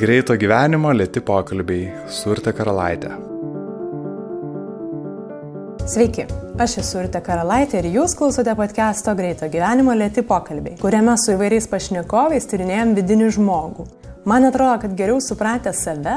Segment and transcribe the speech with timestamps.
[0.00, 3.10] Greito gyvenimo lėti pokalbiai su Urte Karalaitė.
[5.92, 6.24] Sveiki,
[6.56, 11.68] aš esu Urte Karalaitė ir jūs klausote podcast'o Greito gyvenimo lėti pokalbiai, kuriame su įvairiais
[11.68, 13.84] pašnekovais tyrinėjom vidinį žmogų.
[14.24, 16.16] Man atrodo, kad geriau supratę save,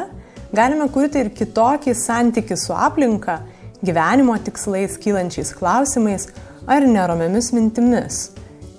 [0.55, 3.41] galime kurti ir kitokį santykių su aplinka,
[3.83, 6.29] gyvenimo tikslais, kylančiais klausimais
[6.71, 8.29] ar neromiamis mintimis.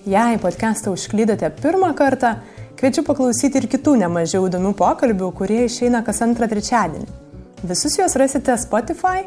[0.09, 2.39] Jei podcastą užklydote pirmą kartą,
[2.85, 7.07] kviečiu paklausyti ir kitų nemažiau įdomių pokalbių, kurie išeina kas antrą trečiadienį.
[7.65, 9.23] Visus juos rasite Spotify,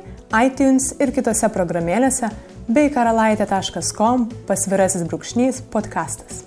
[0.45, 2.29] iTunes ir kitose programėlėse
[2.69, 6.43] bei karalaitė.com pasvirasis brūkšnys podcastas.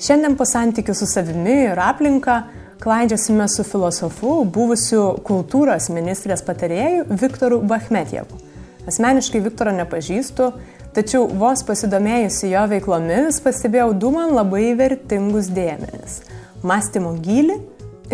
[0.00, 2.38] Šiandien po santykių su savimi ir aplinka
[2.80, 8.40] klaidžiasime su filosofu, buvusiu kultūros ministrės patarėju Viktoru Bachmetjevu.
[8.88, 10.54] Asmeniškai Viktoro nepažįstu,
[10.96, 16.22] Tačiau vos pasidomėjusi jo veiklomis pastebėjau du man labai vertingus dėmenis-
[16.62, 17.56] mąstymo gilį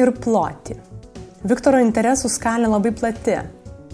[0.01, 0.79] ir plotį.
[1.47, 3.41] Viktoro interesų skalė labai plati.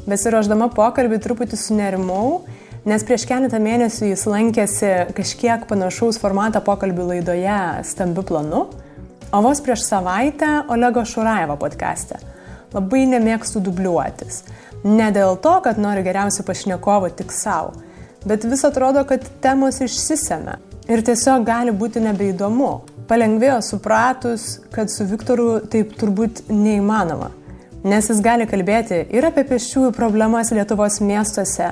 [0.09, 2.45] Besiruoždama pokalbį truputį sunerimau,
[2.89, 8.63] nes prieš keletą mėnesių jis lankėsi kažkiek panašaus formato pokalbių laidoje Stambiu planu,
[9.33, 12.21] o vos prieš savaitę Olego Šuraevo podcast'e.
[12.73, 14.43] Labai nemėgstu dubliuotis.
[14.85, 17.77] Ne dėl to, kad noriu geriausių pašnekovų tik savo
[18.25, 20.59] bet vis atrodo, kad temos išsisėmė
[20.91, 22.73] ir tiesiog gali būti nebeįdomu.
[23.09, 27.31] Palengvėjo supratus, kad su Viktoru taip turbūt neįmanoma,
[27.89, 31.71] nes jis gali kalbėti ir apie pešiųjų problemas Lietuvos miestuose,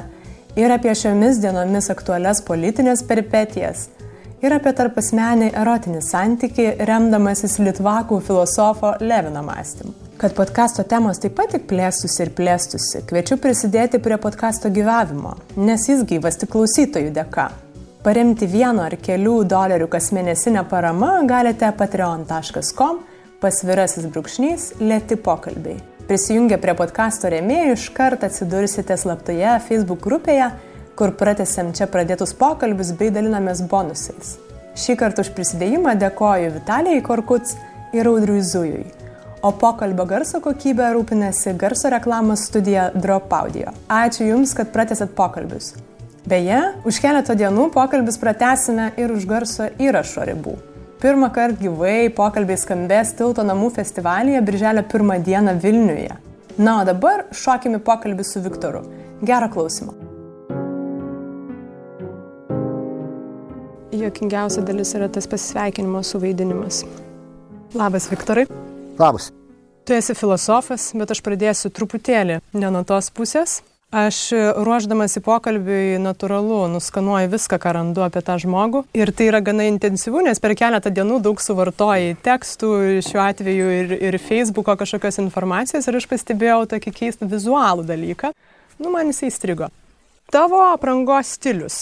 [0.56, 3.90] ir apie šiomis dienomis aktualias politinės peripetijas,
[4.40, 9.92] ir apie tarpasmenį erotinį santyki, remdamasis Litvakų filosofo Levino mąstymu.
[10.16, 15.84] Kad podkasto temos taip pat tik plėstųsi ir plėstųsi, kviečiu prisidėti prie podkasto gyvavimo, nes
[15.92, 17.50] jis gyvas tik klausytojų dėka.
[18.06, 23.00] Paremti vieno ar kelių dolerių kasmėnesinę paramą galite patreon.com
[23.42, 25.80] pasvirasis brūkšnys lėti pokalbiai.
[26.06, 30.52] Prisijungę prie podkasto rėmėjų iškart atsidursite slaptoje Facebook grupėje,
[30.94, 34.36] kur pratęsėm čia pradėtus pokalbius bei dalinamės bonusais.
[34.78, 37.58] Šį kartą už prisidėjimą dėkoju Vitalijai Korkuts
[37.90, 38.86] ir Audriui Zujui
[39.42, 43.74] o pokalbio garso kokybę rūpinasi garso reklamos studija Drop Audio.
[43.90, 45.74] Ačiū Jums, kad pratęsėt pokalbius.
[46.26, 50.56] Beje, už keletą dienų pokalbis pratęsime ir už garso įrašo ribų.
[50.98, 56.16] Pirmą kartą gyvai pokalbiai skambės Tilto namų festivalyje Birželio pirmą dieną Vilniuje.
[56.58, 58.80] Na, o dabar šokime pokalbį su Viktoru.
[59.22, 59.94] Gerą klausimą.
[63.94, 66.82] Jokingiausia dalis yra tas pasisveikinimo suvaidinimas.
[67.78, 68.48] Labas, Viktorai.
[68.98, 69.30] Labas.
[69.86, 73.60] Tu esi filosofas, bet aš pradėsiu truputėlį ne nuo tos pusės.
[73.94, 74.16] Aš
[74.66, 78.82] ruoždamas į pokalbį natūralu nuskanuoju viską, ką randu apie tą žmogų.
[78.98, 82.72] Ir tai yra gana intensyvu, nes per keletą dienų daug suvartoji tekstų,
[83.06, 85.86] šiuo atveju ir, ir Facebooko kažkokios informacijos.
[85.86, 88.34] Ir aš pastebėjau tokį keistą vizualų dalyką.
[88.82, 89.70] Nu, man jisai įstrigo.
[90.34, 91.80] Tavo aprangos stilius.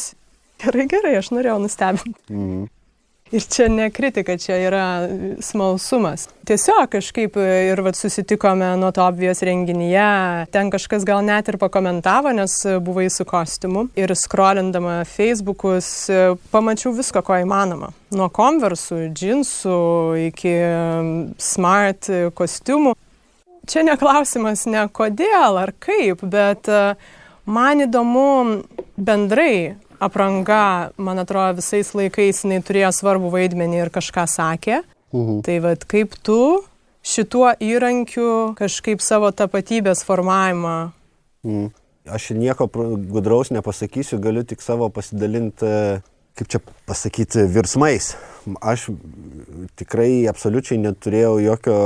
[0.61, 2.21] Gerai, gerai, aš norėjau nustebinti.
[2.29, 2.69] Mhm.
[3.35, 5.09] Ir čia ne kritika, čia yra
[5.43, 6.29] smalsumas.
[6.47, 12.31] Tiesiog kažkaip ir vat, susitikome nuo to obvijos renginyje, ten kažkas gal net ir pakomentavo,
[12.37, 13.89] nes buvai su kostiumu.
[13.99, 15.89] Ir skrolindama Facebookus
[16.55, 17.91] pamačiau visko, ko įmanoma.
[18.15, 19.81] Nuo konversų, džinsų
[20.29, 20.55] iki
[21.43, 22.95] smart kostiumų.
[23.67, 26.71] Čia neklausimas ne kodėl ar kaip, bet
[27.51, 28.63] man įdomu
[28.95, 34.83] bendrai apranga, man atrodo, visais laikais jinai turėjo svarbų vaidmenį ir kažką sakė.
[35.15, 35.43] Mhm.
[35.47, 36.65] Tai vad kaip tu
[37.05, 40.93] šituo įrankiu kažkaip savo tapatybės formavimą.
[41.45, 41.73] Mhm.
[42.05, 46.03] Aš nieko gudraus nepasakysiu, galiu tik savo pasidalinti,
[46.37, 48.11] kaip čia pasakyti, virsmais.
[48.61, 48.91] Aš
[49.81, 51.77] tikrai absoliučiai neturėjau jokio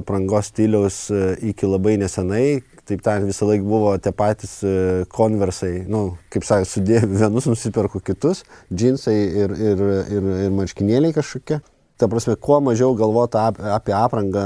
[0.00, 1.20] aprangos stiliaus e,
[1.52, 4.72] iki labai nesenai, taip tariant, visą laiką buvo tie patys e,
[5.12, 8.42] konversai, nu, kaip sakė, sudėjau vienus, nusiperku kitus,
[8.72, 9.84] džinsai ir, ir,
[10.16, 11.60] ir, ir marškinėliai kažkokie.
[12.00, 14.42] Ta prasme, kuo mažiau galvota ap, apie aprangą,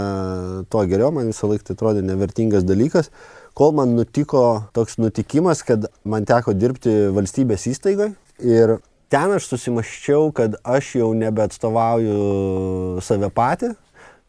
[0.68, 3.08] tuo geriau, man visą laiką tai atrodė nevertingas dalykas,
[3.56, 4.42] kol man nutiko
[4.76, 8.12] toks nutikimas, kad man teko dirbti valstybės įstaigoje
[8.44, 8.76] ir
[9.12, 13.72] ten aš susimaščiau, kad aš jau nebeatstovauju save patį,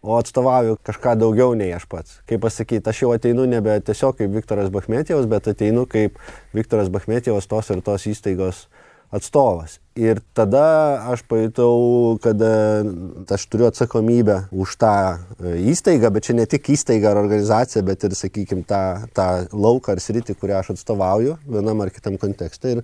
[0.02, 2.20] o atstovauju kažką daugiau nei aš pats.
[2.30, 6.20] Kaip pasakyti, aš jau ateinu nebe tiesiog kaip Viktoras Bachmetijos, bet ateinu kaip
[6.56, 8.68] Viktoras Bachmetijos tos ir tos įstaigos
[9.12, 9.78] atstovas.
[9.98, 12.54] Ir tada aš pajutau, kad e,
[13.34, 18.04] aš turiu atsakomybę už tą e, įstaigą, bet čia ne tik įstaiga ar organizacija, bet
[18.04, 18.82] ir, sakykime, tą,
[19.16, 22.76] tą lauką ar sritį, kurią aš atstovauju vienam ar kitam kontekste.
[22.76, 22.84] Ir,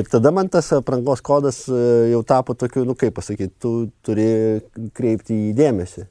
[0.00, 1.82] ir tada man tas aprangos kodas e,
[2.14, 3.74] jau tapo tokiu, nu kaip pasakyti, tu
[4.06, 4.30] turi
[4.96, 6.08] kreipti į dėmesį.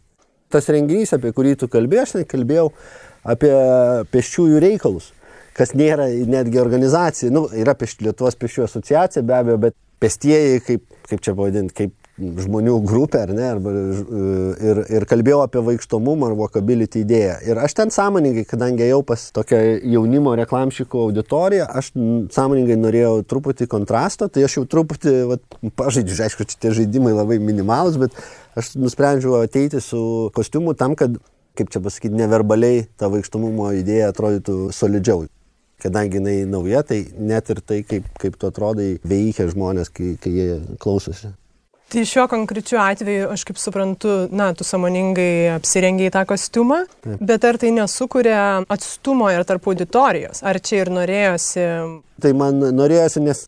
[0.50, 2.70] Tas renginys, apie kurį tu kalbėjai, aš kalbėjau
[3.30, 3.52] apie
[4.14, 5.12] pėsčiųjų reikalus,
[5.58, 7.30] kas nėra netgi organizacija.
[7.34, 12.76] Nu, yra Lietuvos pėsčiųjų asociacija be abejo, bet pėstieji, kaip, kaip čia pavadinti, kaip žmonių
[12.88, 13.74] grupę, ar ne, arba,
[14.70, 17.38] ir, ir kalbėjau apie vaikštomumą ar walkability idėją.
[17.48, 19.62] Ir aš ten sąmoningai, kadangi ėjau pas tokią
[19.94, 21.92] jaunimo reklamšikų auditoriją, aš
[22.36, 25.44] sąmoningai norėjau truputį kontrasto, tai aš jau truputį vat,
[25.80, 28.16] pažaidžiu, aišku, tie žaidimai labai minimalus, bet
[28.60, 31.18] aš nusprendžiau ateiti su kostiumu tam, kad,
[31.60, 35.28] kaip čia pasakyti, neverbaliai ta vaikštomumo idėja atrodytų solidžiau
[35.80, 40.34] kadangi jinai nauja, tai net ir tai, kaip, kaip tu atrodai, veikia žmonės, kai, kai
[40.36, 40.48] jie
[40.82, 41.32] klausosi.
[41.90, 47.24] Tai šiuo konkrečiu atveju, aš kaip suprantu, na, tu samoningai apsirengiai tą kostiumą, Taip.
[47.32, 50.44] bet ar tai nesukuria atstumo ir tarp auditorijos?
[50.46, 51.66] Ar čia ir norėjosi?
[52.22, 53.48] Tai man norėjosi, nes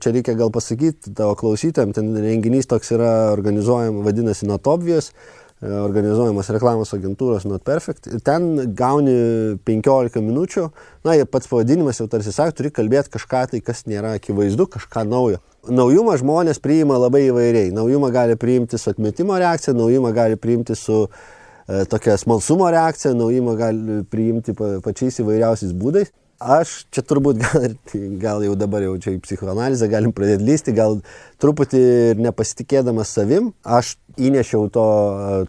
[0.00, 5.12] čia reikia gal pasakyti tavo klausytėm, ten renginys toks yra organizuojamas, vadinasi Not Obvious,
[5.60, 10.70] e, organizuojamas reklamos agentūros Not Perfect ir ten gauni 15 minučių,
[11.04, 15.44] na, pats pavadinimas jau tarsi sako, turi kalbėti kažką tai, kas nėra akivaizdu, kažką naujo
[15.68, 17.72] naujumą žmonės priima labai įvairiai.
[17.74, 23.56] Naujumą gali priimti su atmetimo reakcija, naujumą gali priimti su e, tokia smalsumo reakcija, naujumą
[23.58, 26.12] gali priimti pa, pačiais įvairiausiais būdais.
[26.44, 27.76] Aš čia turbūt gal,
[28.20, 30.98] gal jau dabar jau čia į psichoanalizę galim pradėti lysti, gal
[31.42, 34.86] truputį ir nepasitikėdamas savim, aš įnešiau to,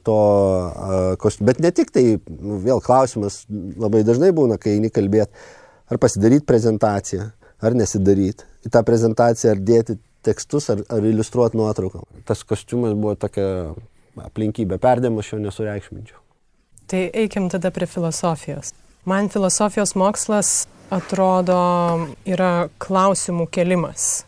[0.05, 0.19] to
[1.21, 1.49] kostiumą.
[1.51, 5.33] Bet ne tik tai, nu, vėl klausimas labai dažnai būna, kai eini kalbėti,
[5.89, 7.31] ar pasidaryti prezentaciją,
[7.63, 8.47] ar nesidaryti.
[8.65, 12.03] Į tą prezentaciją ar dėti tekstus ar, ar iliustruoti nuotrauką.
[12.27, 13.47] Tas kostiumas buvo tokia
[14.25, 16.21] aplinkybė, perdėm aš jo nesureikšminčiau.
[16.89, 18.73] Tai eikim tada prie filosofijos.
[19.05, 21.57] Man filosofijos mokslas atrodo
[22.29, 24.23] yra klausimų kelimas,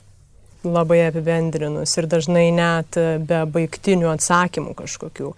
[0.65, 2.97] labai apibendrinus ir dažnai net
[3.29, 5.33] be baigtinių atsakymų kažkokių.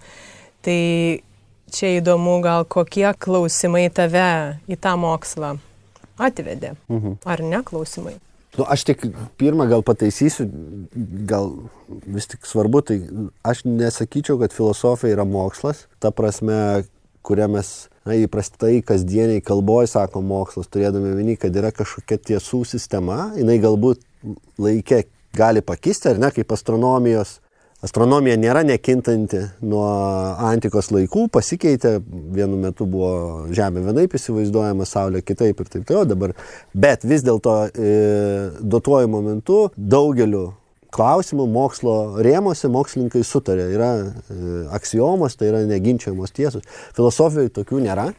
[0.64, 0.80] Tai
[1.72, 5.54] čia įdomu gal kokie klausimai tave į tą mokslą
[6.20, 7.20] atvedė, mhm.
[7.24, 8.16] ar ne klausimai?
[8.58, 9.04] Nu, aš tik
[9.38, 10.48] pirmą gal pataisysiu,
[11.30, 11.52] gal
[12.10, 12.96] vis tik svarbu, tai
[13.46, 16.82] aš nesakyčiau, kad filosofija yra mokslas, ta prasme,
[17.26, 17.70] kurią mes
[18.08, 24.02] na, įprastai kasdieniai kalboje sako mokslas, turėdami vieni, kad yra kažkokia tiesų sistema, jinai galbūt
[24.58, 25.04] laikė
[25.36, 27.38] gali pakisti, ar ne, kaip astronomijos
[27.80, 29.86] Astronomija nėra nekintanti nuo
[30.44, 31.94] antikos laikų, pasikeitė,
[32.36, 36.34] vienu metu buvo Žemė vienaip įsivaizduojama, Saulė kitaip ir taip toliau dabar,
[36.76, 37.94] bet vis dėlto e,
[38.60, 40.50] duotuoju momentu daugeliu
[40.92, 44.10] klausimų mokslo rėmose mokslininkai sutarė, yra e,
[44.76, 46.66] aksiomos, tai yra neginčiamos tiesos.
[46.98, 48.10] Filosofijoje tokių nėra.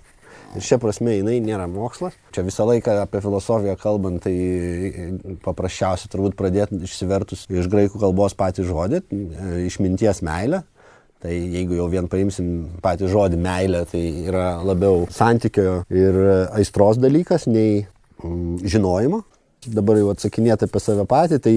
[0.51, 2.15] Ir šia prasme jinai nėra mokslas.
[2.35, 8.67] Čia visą laiką apie filosofiją kalbant, tai paprasčiausia turbūt pradėti išsivertus iš graikų kalbos patį
[8.67, 9.01] žodį,
[9.69, 10.63] išminties meilę.
[11.21, 12.47] Tai jeigu jau vien paimsim
[12.81, 16.17] patį žodį meilė, tai yra labiau santykio ir
[16.57, 19.21] aistros dalykas nei mm, žinojimo.
[19.61, 21.53] Dabar jau atsakinėti apie save patį, tai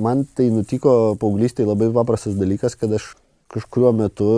[0.00, 3.12] man tai nutiko paauglystėje labai paprastas dalykas, kad aš
[3.52, 4.28] kažkuriuo metu,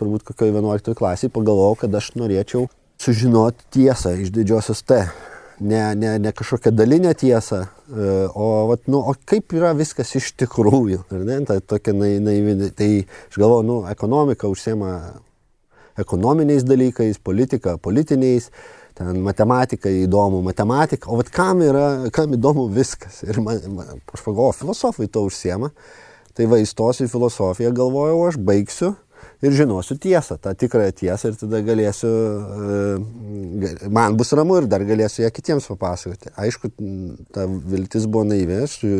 [0.00, 2.64] turbūt kokioje 11 klasėje, pagalvojau, kad aš norėčiau
[3.02, 5.02] sužinoti tiesą iš didžiosios T.
[5.60, 10.30] Ne, ne, ne kažkokią dalinę tiesą, e, o, vat, nu, o kaip yra viskas iš
[10.38, 11.00] tikrųjų.
[11.26, 12.70] Ne, ta, tokia naivi.
[12.78, 14.92] Tai aš galvoju, nu, ekonomika užsiema
[15.98, 18.52] ekonominiais dalykais, politika politiniais,
[18.94, 23.24] ten matematika įdomu, matematika, o vat kam yra, kam įdomu viskas.
[23.26, 25.72] Ir man, man aš pagalvoju, filosofai to užsiema.
[26.38, 28.94] Tai va įstosiu į filosofiją, galvojau, aš baigsiu
[29.42, 34.84] ir žinosiu tiesą, tą tikrąją tiesą ir tada galėsiu, e, man bus ramu ir dar
[34.86, 36.32] galėsiu ją kitiems papasakoti.
[36.38, 36.72] Aišku,
[37.34, 38.98] ta viltis buvo naivė, aš e,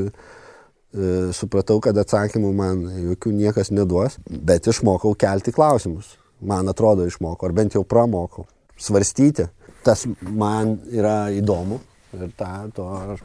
[1.36, 6.16] supratau, kad atsakymų man jokių niekas neduos, bet išmokau kelti klausimus.
[6.38, 8.46] Man atrodo išmokau, ar bent jau pramokau.
[8.78, 9.48] Svarstyti.
[9.82, 11.80] Tas man yra įdomu
[12.14, 13.22] ir tą, to aš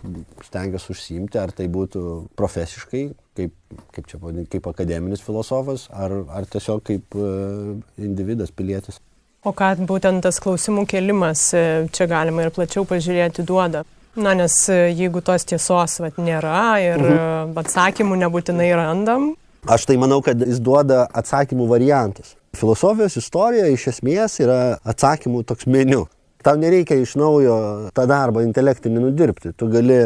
[0.48, 2.02] stengiuosi užsiimti, ar tai būtų
[2.40, 3.04] profesiškai,
[3.38, 3.54] kaip,
[3.96, 9.00] kaip čia pavadinti, kaip akademinis filosofas, ar, ar tiesiog kaip uh, individas, pilietis.
[9.44, 13.82] O ką būtent tas klausimų kelimas, e, čia galima ir plačiau pažiūrėti, duoda?
[14.16, 17.58] Na, nes e, jeigu tos tiesos vat, nėra ir mhm.
[17.60, 19.34] atsakymų nebūtinai randam.
[19.68, 22.38] Aš tai manau, kad jis duoda atsakymų variantus.
[22.56, 26.06] Filosofijos istorija iš esmės yra atsakymų toks meniu.
[26.44, 27.58] Tau nereikia iš naujo
[27.96, 29.54] tą darbą intelektinį nudirbti.
[29.56, 30.00] Tu gali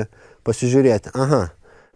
[0.47, 1.47] pasižiūrėti, aha,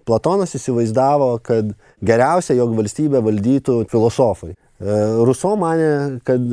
[0.08, 1.74] Platonas įsivaizdavo, kad
[2.06, 4.54] geriausia, jog valstybę valdytų filosofai.
[4.82, 4.94] E,
[5.28, 6.46] Ruso mane, kad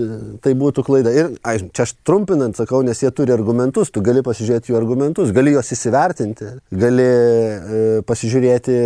[0.45, 1.13] tai būtų klaida.
[1.17, 5.33] Ir aš, čia aš trumpinant sakau, nes jie turi argumentus, tu gali pasižiūrėti jų argumentus,
[5.37, 6.51] gali juos įsivertinti,
[6.83, 8.77] gali e, pasižiūrėti,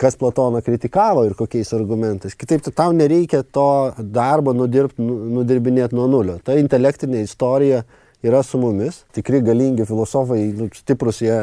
[0.00, 2.34] kas Platoną kritikavo ir kokiais argumentais.
[2.34, 3.68] Kitaip tai tau nereikia to
[4.00, 6.38] darbo nudirbti, nu, nudirbinėti nuo nulio.
[6.42, 7.84] Ta intelektinė istorija
[8.26, 11.36] yra su mumis, tikri galingi filosofai, nu, stiprus jie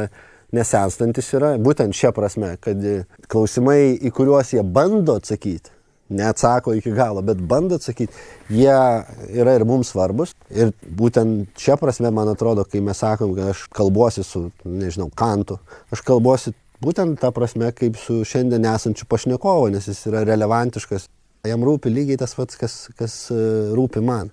[0.55, 2.83] nesenstantis yra, būtent šia prasme, kad
[3.31, 5.73] klausimai, į kuriuos jie bando atsakyti,
[6.09, 8.15] neatsako iki galo, bet bando atsakyti,
[8.53, 8.77] jie
[9.41, 10.31] yra ir mums svarbus.
[10.53, 15.59] Ir būtent šia prasme, man atrodo, kai mes sakom, kad aš kalbuosi su, nežinau, kantu,
[15.91, 21.09] aš kalbuosi būtent tą prasme, kaip su šiandien esančiu pašnekovu, nes jis yra relevantiškas.
[21.47, 23.37] Jam rūpi lygiai tas pats, kas, kas e,
[23.77, 24.31] rūpi man.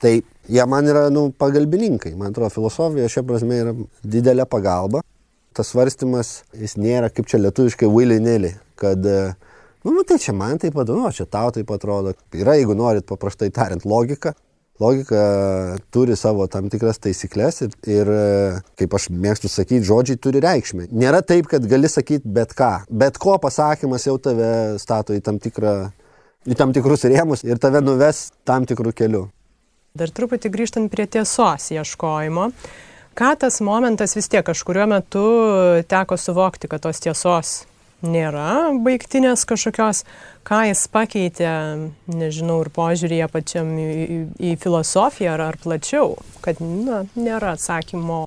[0.00, 0.12] Tai
[0.52, 2.14] jie man yra, nu, pagalbininkai.
[2.16, 5.02] Man atrodo, filosofija šia prasme yra didelė pagalba.
[5.56, 9.32] Tas svarstymas, jis nėra kaip čia lietuviškai willy-nilly, kad uh,
[9.86, 12.10] Nu, nu, tai čia man taip pat, nu, čia tau taip atrodo.
[12.34, 14.32] Yra, jeigu norit paprastai tariant, logika.
[14.82, 15.20] Logika
[15.94, 18.10] turi savo tam tikras taisyklės ir, ir,
[18.82, 20.88] kaip aš mėgstu sakyti, žodžiai turi reikšmę.
[20.90, 22.72] Nėra taip, kad gali sakyti bet ką.
[22.90, 24.50] Bet ko pasakymas jau tave
[24.82, 25.76] stato į tam, tikrą,
[26.50, 29.22] į tam tikrus rėmus ir tave nuves tam tikrų kelių.
[29.96, 32.50] Dar truputį grįžtant prie tiesos ieškojimo.
[33.16, 35.24] Ką tas momentas vis tiek kažkurio metu
[35.88, 37.62] teko suvokti, kad tos tiesos
[38.04, 40.02] nėra baigtinės kažkokios,
[40.44, 41.52] ką jis pakeitė,
[42.12, 44.18] nežinau, ir požiūrėje pačiam į, į,
[44.50, 48.26] į filosofiją ar, ar plačiau, kad na, nėra atsakymo.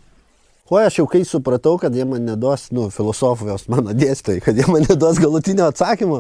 [0.70, 4.68] O aš jau kai supratau, kad jie man neduos, nu, filosofijos mano dėstytojai, kad jie
[4.70, 6.20] man neduos galutinio atsakymo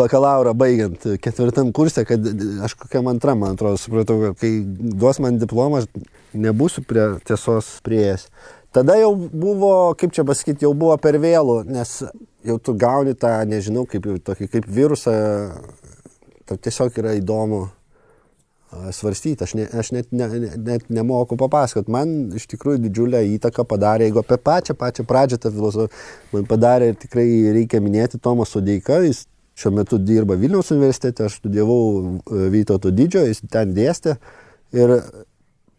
[0.00, 2.26] bakalauro baigiant ketvirtam kursė, kad
[2.66, 4.52] aš kokiam antram, man atrodo, supratau, kad kai
[4.92, 8.28] duos man diplomą, aš nebūsiu prie tiesos prieėjęs.
[8.76, 11.94] Tada jau buvo, kaip čia pasakyti, jau buvo per vėlų, nes
[12.44, 15.16] jau tu gauni tą, nežinau, kaip, tokį, kaip virusą,
[16.44, 17.64] tau tiesiog yra įdomu
[18.92, 21.88] svarstyti, aš, ne, aš net, ne, net nemoku papasakot.
[21.92, 26.02] Man iš tikrųjų didžiulę įtaką padarė, jeigu apie pačią, pačią pradžią tą filosofiją,
[26.34, 29.24] man padarė ir tikrai reikia minėti Tomas Sodeika, jis
[29.58, 34.18] šiuo metu dirba Vilniaus universitete, aš studijavau e, Vytauto didžiojo, jis ten dėstė
[34.76, 34.94] ir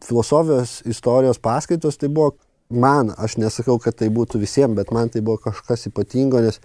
[0.03, 2.33] filosofijos istorijos paskaitos tai buvo
[2.69, 6.59] man, aš nesakau, kad tai būtų visiems, bet man tai buvo kažkas ypatingo, nes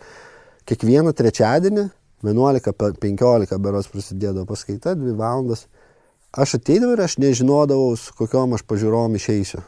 [0.69, 1.89] kiekvieną trečiadienį
[2.25, 5.67] 11-15 beros prasidėdavo paskaita, 2 valandas.
[6.35, 9.63] Aš ateidavau ir aš nežinodavau, su kokiom aš pažiūrom išeisiu.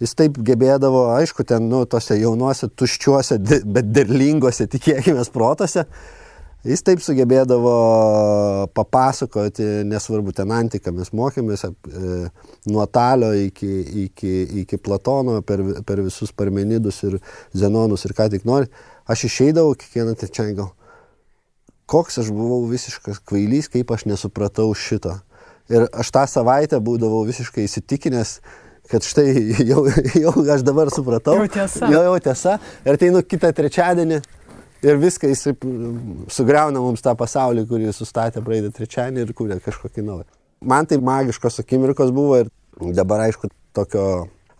[0.00, 3.36] Jis taip gebėdavo, aišku, ten, nu, tose jaunuose, tuščiuose,
[3.68, 5.84] bet derlingose, tikėkime, protose,
[6.60, 7.70] Jis taip sugebėdavo
[8.76, 11.70] papasakoti, nesvarbu, ten antiką mes mokėmės e,
[12.68, 13.70] nuo Talio iki,
[14.02, 17.16] iki, iki Platono per, per visus Parmenidus ir
[17.56, 18.68] Zenonus ir ką tik nori.
[19.08, 20.68] Aš išeidavau kiekvieną trečiąjį gal.
[21.88, 25.16] Koks aš buvau visiškas kvailys, kaip aš nesupratau šito.
[25.70, 28.34] Ir aš tą savaitę būdavau visiškai įsitikinęs,
[28.90, 29.30] kad štai
[29.70, 29.84] jau,
[30.18, 31.38] jau aš dabar supratau.
[31.38, 31.90] Jau tiesa.
[31.92, 32.58] Jau, jau tiesa.
[32.84, 34.20] Ir tai nu kitą trečiadienį
[34.86, 35.46] ir viską jis
[36.32, 40.28] sugriauna mums tą pasaulį, kurį sustatė praeitą trečiadienį ir kūrė kažkokį naują.
[40.60, 42.50] Man tai magiškos akimirkos buvo ir
[42.96, 44.04] dabar aišku tokio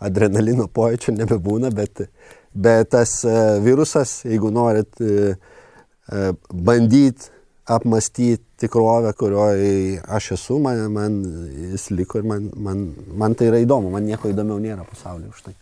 [0.01, 2.07] adrenalino pojūčio nebebūna, bet,
[2.53, 7.29] bet tas e, virusas, jeigu norit e, e, bandyti
[7.69, 11.17] apmastyti tikrovę, kurioje aš esu, man, man
[11.71, 12.85] jis liko ir man, man,
[13.17, 15.57] man tai yra įdomu, man nieko įdomiau nėra pasaulyje už tai.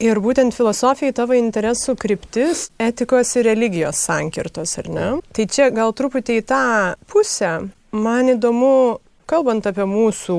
[0.00, 5.08] Ir būtent filosofijai tavo interesų kryptis- etikos ir religijos sankirtos, ar ne?
[5.32, 7.68] Tai čia gal truputį į tą pusę.
[7.92, 10.38] Man įdomu, kalbant apie mūsų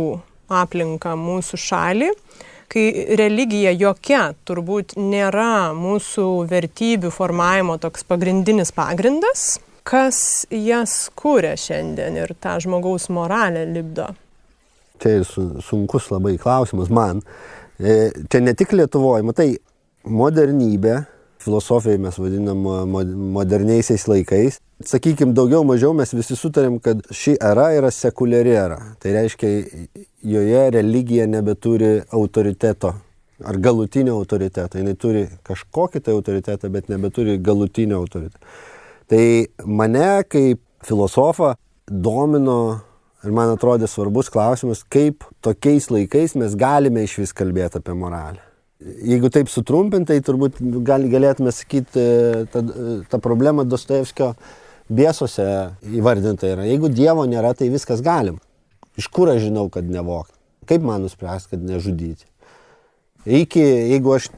[0.50, 2.10] aplinką, mūsų šalį,
[2.72, 2.86] kai
[3.20, 12.36] religija jokia turbūt nėra mūsų vertybių formavimo toks pagrindinis pagrindas, kas jas kūrė šiandien ir
[12.42, 14.12] tą žmogaus moralę libdo?
[15.02, 17.24] Tai sunkus labai klausimas man.
[17.82, 19.48] E, čia ne tik Lietuvoje, matai,
[20.06, 21.00] modernybė,
[21.42, 22.66] filosofijai mes vadinam
[23.38, 24.60] moderniaisiais laikais.
[24.86, 28.80] Sakykime, daugiau mažiau mes visi sutarėm, kad ši era yra sekuliari era.
[29.02, 29.50] Tai reiškia,
[30.26, 32.94] joje religija nebeturi autoriteto
[33.46, 34.82] ar galutinio autoriteto.
[34.82, 38.46] Jis turi kažkokį tai autoritetą, bet nebeturi galutinio autoriteto.
[39.12, 39.26] Tai
[39.68, 41.54] mane kaip filosofą
[41.92, 42.62] domino
[43.22, 48.42] Ir man atrodė svarbus klausimas, kaip tokiais laikais mes galime iš vis kalbėti apie moralę.
[48.82, 52.06] Jeigu taip sutrumpintai, turbūt gal, galėtume sakyti,
[52.50, 52.64] ta,
[53.12, 54.32] ta problema Dostojevskio
[54.90, 55.46] bėsose
[55.86, 56.66] įvardinta yra.
[56.66, 58.40] Jeigu Dievo nėra, tai viskas galim.
[58.98, 60.34] Iš kur aš žinau, kad nevokti?
[60.72, 62.26] Kaip man nuspręsti, kad nežudyti?
[63.30, 64.32] Iki, jeigu aš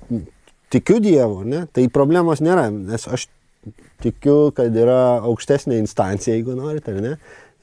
[0.76, 3.30] tikiu Dievu, ne, tai problemos nėra, nes aš
[4.04, 7.14] tikiu, kad yra aukštesnė instancija, jeigu norite, ar ne?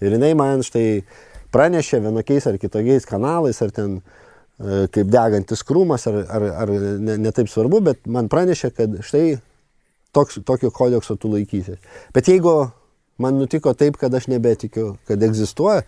[0.00, 1.02] Ir jinai man štai
[1.52, 7.18] pranešė vienokiais ar kitokiais kanalais, ar ten e, kaip degantis krūmas, ar, ar, ar ne,
[7.20, 9.24] ne taip svarbu, bet man pranešė, kad štai
[10.16, 11.76] toks, tokio kodekso tu laikysi.
[12.14, 12.54] Bet jeigu
[13.20, 15.84] man nutiko taip, kad aš nebetikiu, kad egzistuoja,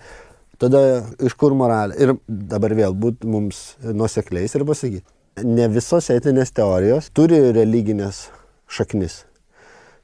[0.63, 1.99] tada iš kur moralė?
[1.99, 5.07] Ir dabar vėl būt mums nusekliais ir pasakyti.
[5.49, 8.27] Ne visos etinės teorijos turi religinės
[8.69, 9.23] šaknis.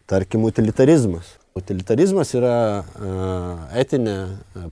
[0.08, 1.34] Tarkim, utilitarizmas.
[1.58, 4.14] Utilitarizmas yra uh, etinė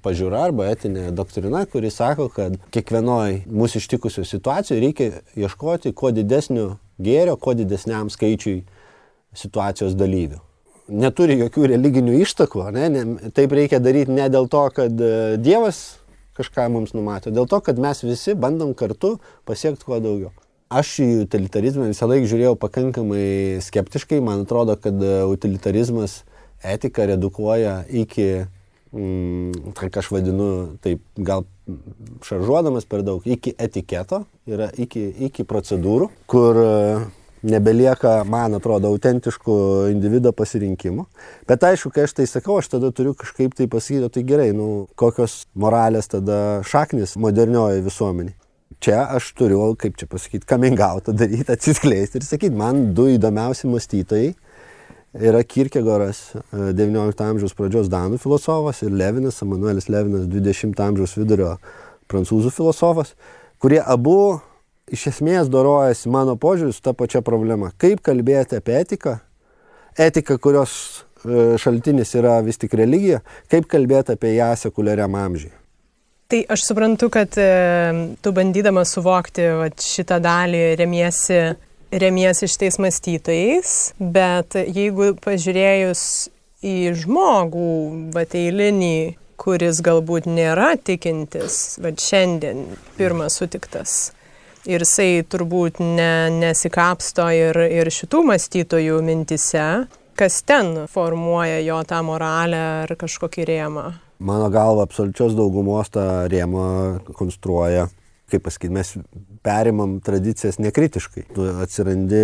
[0.04, 6.78] pažiūra arba etinė doktrina, kuri sako, kad kiekvienoj mūsų ištikusių situacijų reikia ieškoti kuo didesnio
[6.96, 8.62] gėrio, kuo didesniam skaičiui
[9.36, 10.40] situacijos dalyvių.
[11.04, 12.88] Neturi jokių religinių ištakų, ne?
[12.94, 13.04] ne,
[13.36, 15.06] taip reikia daryti ne dėl to, kad
[15.42, 15.82] Dievas
[16.38, 20.32] kažką mums numato, dėl to, kad mes visi bandom kartu pasiekti kuo daugiau.
[20.66, 24.98] Aš į utilitarizmą visą laiką žiūrėjau pakankamai skeptiškai, man atrodo, kad
[25.30, 28.46] utilitarizmas uh, etiką redukuoja iki,
[28.92, 30.48] mm, tai ką aš vadinu,
[30.82, 31.46] taip gal
[32.26, 36.70] šaržuodamas per daug, iki etiketo, yra iki, iki procedūrų, kur e,
[37.46, 39.56] nebelieka, man atrodo, autentiškų
[39.90, 41.06] individo pasirinkimų.
[41.50, 44.86] Bet aišku, kai aš tai sakau, aš tada turiu kažkaip tai pasakyti, tai gerai, nu,
[44.94, 48.38] kokios moralės tada šaknis modernioje visuomenėje.
[48.84, 53.70] Čia aš turiu, kaip čia pasakyti, coming out daryti, atsiskleisti ir sakyti, man du įdomiausi
[53.70, 54.34] mąstytojai
[55.16, 61.54] yra Kirkegoras, XIX amžiaus pradžios Danų filosofas ir Levinas, Emanuelis Levinas, XX amžiaus vidurio
[62.10, 63.14] prancūzų filosofas,
[63.62, 64.38] kurie abu
[64.92, 67.72] iš esmės dorojasi mano požiūrį su ta pačia problema.
[67.80, 69.16] Kaip kalbėti apie etiką,
[69.98, 70.76] etiką, kurios
[71.24, 75.54] e, šaltinis yra vis tik religija, kaip kalbėti apie ją sekuliariam amžiui.
[76.26, 77.50] Tai aš suprantu, kad e,
[78.22, 81.38] tu bandydamas suvokti va, šitą dalį remiesi
[81.90, 86.02] remiesi šitais mąstytojais, bet jeigu pažiūrėjus
[86.66, 87.70] į žmogų,
[88.14, 92.64] bet eilinį, kuris galbūt nėra tikintis, bet šiandien
[92.96, 93.96] pirmas sutiktas,
[94.66, 99.68] ir jisai turbūt ne, nesikapsto ir, ir šitų mąstytojų mintise,
[100.16, 103.86] kas ten formuoja jo tą moralę ar kažkokį rėmą.
[104.18, 106.66] Mano galva, absoliučios daugumos tą rėmą
[107.18, 107.86] konstruoja
[108.30, 108.88] kaip pasakyti, mes
[109.46, 111.26] perimam tradicijas nekritiškai.
[111.34, 112.22] Tu atsirandi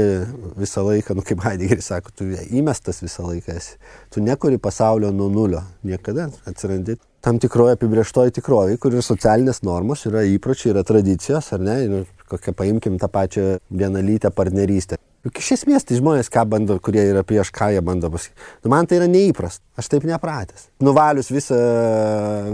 [0.59, 3.79] visą laiką, nu kaip Heideggeris sako, tu įmestas visą laiką esi.
[4.11, 5.63] Tu nekuri pasaulio nuo nulio.
[5.87, 11.63] Niekada atsirandi tam tikroje apibrieštoje tikrovėje, kur yra socialinės normos, yra įpročiai, yra tradicijos, ar
[11.63, 11.79] ne?
[11.93, 12.03] Nu,
[12.33, 14.99] kokią paimkim tą pačią vienalytę partnerystę.
[15.23, 18.49] Juk iš esmės tai žmonės, ką bando, kurie yra prieš ką jie bando pasakyti.
[18.65, 20.67] Nu, man tai yra neįprasta, aš taip nepratęs.
[20.83, 21.61] Nuvalius visą,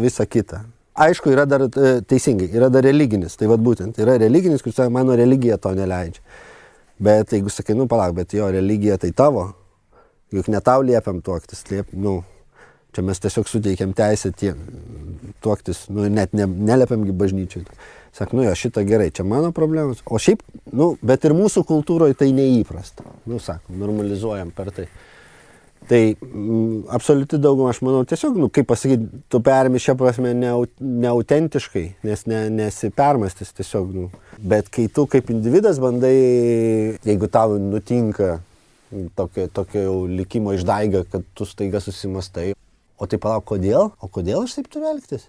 [0.03, 0.67] visą kitą
[0.99, 4.93] aišku, yra dar e, teisingai, yra dar religinis, tai vad būtent, yra religinis, kuris sako,
[4.95, 6.25] mano religija to neleidžia.
[6.99, 9.47] Bet jeigu sakai, nu palauk, bet jo religija tai tavo,
[10.35, 12.19] juk ne tau liepiam tuoktis, liep, nu,
[12.95, 14.55] čia mes tiesiog suteikiam teisę tie,
[15.45, 17.67] tuoktis, nu, net ne, neliepiamgi bažnyčiai.
[18.17, 20.01] Sak, nu jo, šitą gerai, čia mano problemos.
[20.09, 20.43] O šiaip,
[20.73, 23.07] nu, bet ir mūsų kultūroje tai neįprasta.
[23.29, 24.89] Nu, sakom, normalizuojam per tai.
[25.89, 31.85] Tai m, absoliuti dauguma, aš manau, tiesiog, nu, kaip pasakyti, tu perimi šią prasme neautentiškai,
[32.03, 33.95] ne nes ne, nesi permastis tiesiog.
[33.95, 34.09] Nu.
[34.39, 36.17] Bet kai tu kaip individas bandai,
[37.07, 38.39] jeigu tau nutinka
[39.17, 42.53] tokio, tokio jau likimo išdaiga, kad tu staiga susimastai,
[42.99, 43.93] o tai palauk, kodėl?
[44.03, 45.29] O kodėl aš taip turiu elgtis?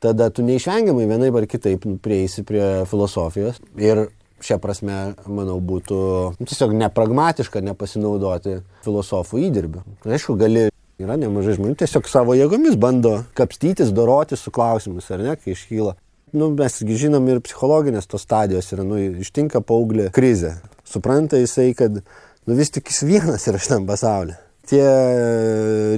[0.00, 4.06] Tada tu neišvengiamai vienaip ar kitaip prieisi prie filosofijos ir
[4.40, 5.96] šią prasme, manau, būtų
[6.40, 9.82] tiesiog nepragmatiška nepasinaudoti filosofų įdirbiu.
[10.08, 10.68] Aišku, gali,
[11.00, 15.96] yra nemažai žmonių, tiesiog savo jėgomis bando kapstytis, doroti su klausimus, ar ne, kai iškyla.
[16.32, 20.56] Nu, mes žinom ir psichologinės tos stadijos yra, nu, ištinka paauglė krizė.
[20.86, 24.38] Supranta jisai, kad nu, vis tik jis vienas yra šitam pasaulyje.
[24.70, 24.84] Tie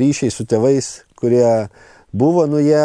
[0.00, 0.88] ryšiai su tėvais,
[1.20, 1.44] kurie
[2.12, 2.82] buvo, nu jie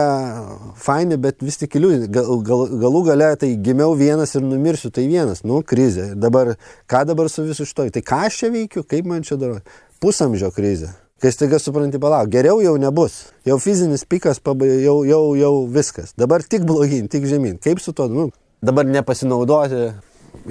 [0.76, 2.08] faini, bet vis tik iliuzija.
[2.12, 6.14] Gal, gal, galų gale tai gimiau vienas ir numirsiu, tai vienas, nu krizė.
[6.16, 6.56] Dabar,
[6.90, 7.92] ką dabar su visu šitoj?
[7.96, 9.60] Tai ką aš čia veikiu, kaip man čia darau?
[10.04, 10.94] Pusamžio krizė.
[11.22, 13.34] Kai staiga supranti, palauk, geriau jau nebus.
[13.48, 16.14] Jau fizinis pikas, jau, jau, jau viskas.
[16.16, 17.58] Dabar tik blogin, tik žemyn.
[17.58, 18.30] Kaip su to, nu,
[18.62, 19.90] dabar nepasinaudoti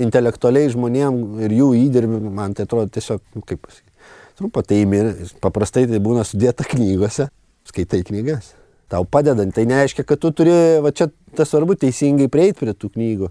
[0.02, 3.94] intelektualiai žmonėm ir jų įdirbį, man tai atrodo tiesiog, nu, kaip pasakyti,
[4.42, 7.30] truputį įmir, paprastai tai būna sudėta knygose,
[7.70, 8.50] skaitai knygas
[8.92, 9.52] tau padedant.
[9.54, 13.30] Tai nereiškia, kad tu turi, va čia tas svarbu, teisingai prieiti prie tų knygų.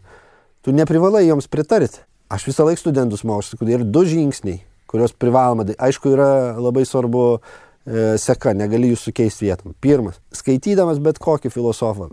[0.65, 2.01] Tu neprivalai joms pritarti.
[2.31, 5.67] Aš visą laiką studentus mokau, ir du žingsniai, kuriuos privaloma.
[5.77, 9.75] Aišku, yra labai svarbu e, seka, negali jų sukeisti vietom.
[9.81, 12.09] Pirmas, skaitydamas bet kokį filosofą,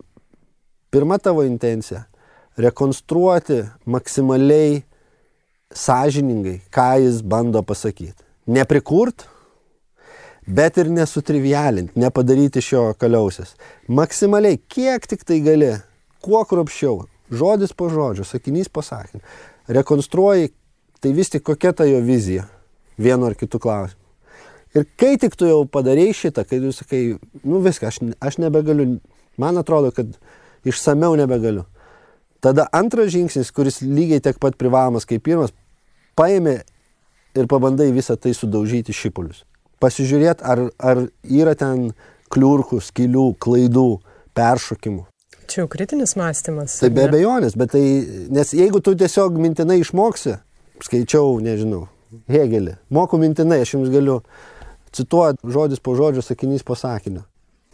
[0.93, 2.05] pirma tavo intencija-
[2.67, 4.83] rekonstruoti maksimaliai
[5.73, 8.21] sąžiningai, ką jis bando pasakyti.
[8.47, 9.25] Neprikurt,
[10.47, 13.55] bet ir nesutrivialint, nepadaryti iš jo kaliausias.
[13.89, 15.73] Maksimaliai, kiek tik tai gali,
[16.23, 19.23] kuo kruopščiau, žodis po žodžio, sakinys po sakinį,
[19.79, 20.53] rekonstruoji,
[21.03, 22.49] tai vis tik kokia ta jo vizija.
[22.99, 23.99] vienu ar kitu klausimu.
[24.75, 27.01] Ir kai tik tu jau padarėjai šitą, kai tu sakai,
[27.45, 29.01] nu viską, aš, aš nebegaliu,
[29.41, 30.13] man atrodo, kad
[30.65, 31.65] išsameu nebegaliu.
[32.43, 35.53] Tada antras žingsnis, kuris lygiai tiek pat privalomas kaip pirmas,
[36.17, 36.63] paėmė
[37.37, 39.45] ir pabandai visą tai sudaužyti šipulius.
[39.83, 41.91] Pasižiūrėti, ar, ar yra ten
[42.33, 43.89] kliurkų, skilių, klaidų,
[44.37, 45.07] peršokimų.
[45.51, 46.79] Čia jau kritinis mąstymas.
[46.81, 47.83] Tai be abejonės, bet tai,
[48.33, 50.39] nes jeigu tu tiesiog mintinai išmoksi,
[50.87, 51.89] skaičiau, nežinau,
[52.29, 54.19] Hegelį, moku mintinai, aš jums galiu
[54.93, 57.25] cituoti žodis po žodžio, sakinys po sakinio.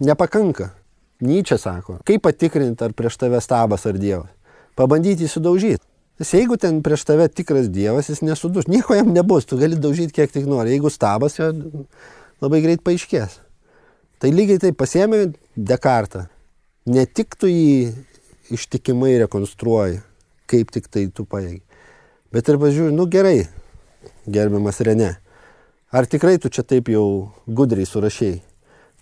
[0.01, 0.71] Nepakanka.
[1.19, 4.31] Nyčia sako, kaip patikrinti, ar prieš tave stabas ar dievas.
[4.79, 5.83] Pabandyti jį sudaužyti.
[6.19, 10.17] Nes jeigu ten prieš tave tikras dievas, jis nesuduš, nieko jam nebus, tu gali daužyti
[10.17, 10.73] kiek tik nori.
[10.75, 11.53] Jeigu stabas, jo
[12.43, 13.39] labai greit paaiškės.
[14.19, 16.25] Tai lygiai taip pasiemi Dekartą.
[16.91, 17.93] Ne tik tu jį
[18.55, 20.01] ištikimai rekonstruoji,
[20.51, 21.61] kaip tik tai tu paėgi,
[22.33, 23.43] bet ir pažiūrėjai, nu gerai,
[24.25, 25.11] gerbiamas Rene,
[25.93, 27.05] ar tikrai tu čia taip jau
[27.47, 28.41] gudriai surašiai?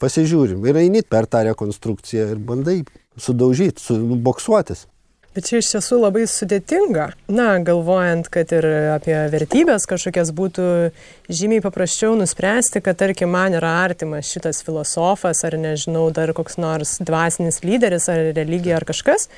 [0.03, 2.81] Pasižiūrim ir eini per tą rekonstrukciją ir bandai
[3.17, 4.85] sudaužyti, suboksuotis.
[5.37, 7.11] Bet čia iš tiesų labai sudėtinga.
[7.29, 10.69] Na, galvojant, kad ir apie vertybės kažkokias būtų
[11.29, 16.95] žymiai paprasčiau nuspręsti, kad tarkim man yra artimas šitas filosofas ar nežinau, dar koks nors
[17.05, 19.29] dvasinis lyderis ar religija ar kažkas.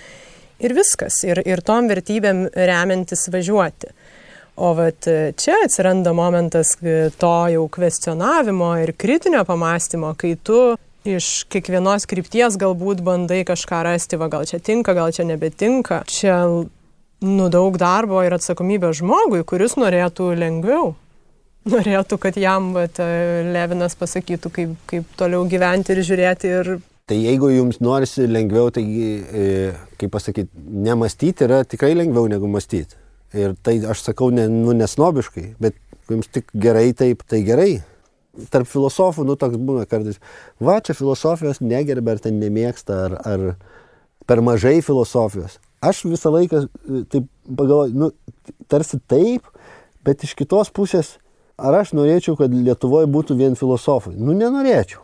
[0.63, 1.19] Ir viskas.
[1.27, 3.91] Ir, ir tom vertybėm remiantis važiuoti.
[4.55, 5.03] O vat
[5.39, 6.77] čia atsiranda momentas
[7.19, 10.77] to jau kvestionavimo ir kritinio pamastymo, kai tu
[11.17, 16.03] iš kiekvienos krypties galbūt bandai kažką rasti, va gal čia tinka, gal čia nebetinka.
[16.11, 16.39] Čia
[17.25, 20.93] nu daug darbo ir atsakomybė žmogui, kuris norėtų lengviau.
[21.69, 23.01] Norėtų, kad jam vat,
[23.53, 28.83] Levinas pasakytų, kaip, kaip toliau gyventi ir žiūrėti ir Tai jeigu jums norisi lengviau, tai,
[28.85, 29.45] e,
[29.97, 30.51] kaip pasakyti,
[30.85, 32.99] nemastyti yra tikrai lengviau negu mąstyti.
[33.33, 35.79] Ir tai aš sakau ne, nu, nesnobiškai, bet
[36.13, 37.79] jums tik gerai taip, tai gerai.
[38.53, 40.21] Tarp filosofų, nu, toks būna kartais,
[40.63, 43.47] va, čia filosofijos negerbė ar ten nemėgsta, ar, ar
[44.29, 45.59] per mažai filosofijos.
[45.83, 48.11] Aš visą laiką e, taip pagalvoju, nu,
[48.71, 49.49] tarsi taip,
[50.07, 51.17] bet iš kitos pusės,
[51.59, 54.15] ar aš norėčiau, kad Lietuvoje būtų vien filosofai?
[54.15, 55.03] Nu, nenorėčiau.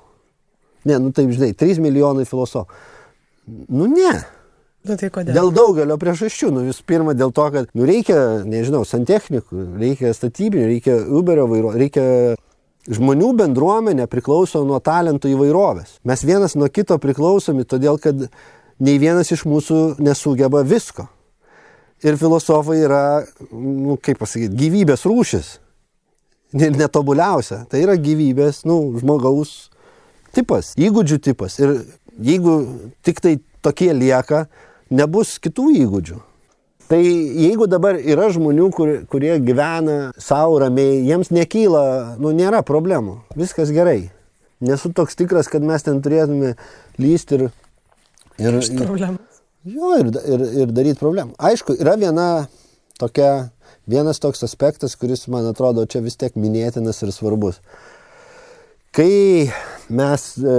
[0.84, 2.82] Ne, nu taip, žinai, 3 milijonai filosofų.
[3.72, 4.14] Nu ne.
[4.84, 5.32] Nu, tai kodėl?
[5.32, 6.50] Dėl daugelio priežasčių.
[6.52, 11.80] Nu, visų pirma, dėl to, kad nu, reikia, nežinau, santechnikų, reikia statybinių, reikia Uberio vairuotojų,
[11.80, 12.04] reikia
[12.90, 15.98] žmonių bendruomenė priklauso nuo talentų įvairovės.
[16.04, 18.26] Mes vienas nuo kito priklausomi, todėl kad
[18.78, 21.08] nei vienas iš mūsų nesugeba visko.
[22.04, 23.04] Ir filosofai yra,
[23.50, 25.54] nu, kaip pasakyti, gyvybės rūšis.
[26.54, 27.64] Netobuliausia.
[27.70, 29.70] Tai yra gyvybės, nu, žmogaus
[30.36, 31.56] tipas, įgūdžių tipas.
[31.62, 31.78] Ir
[32.20, 32.58] jeigu
[33.06, 34.44] tik tai tokie lieka,
[34.92, 36.20] nebus kitų įgūdžių.
[36.94, 41.80] Tai jeigu dabar yra žmonių, kur, kurie gyvena savo ramiai, jiems nekyla,
[42.22, 44.12] nu nėra problemų, viskas gerai.
[44.62, 46.52] Nesu toks tikras, kad mes ten turėtume
[47.02, 47.42] lysti ir...
[48.38, 48.92] Ir, ir
[49.74, 51.34] jo, ir, ir, ir daryti problemą.
[51.50, 52.28] Aišku, yra viena
[53.02, 53.48] tokia,
[53.90, 57.58] vienas toks aspektas, kuris, man atrodo, čia vis tiek minėtinas ir svarbus.
[58.94, 59.50] Kai
[59.90, 60.50] mes e,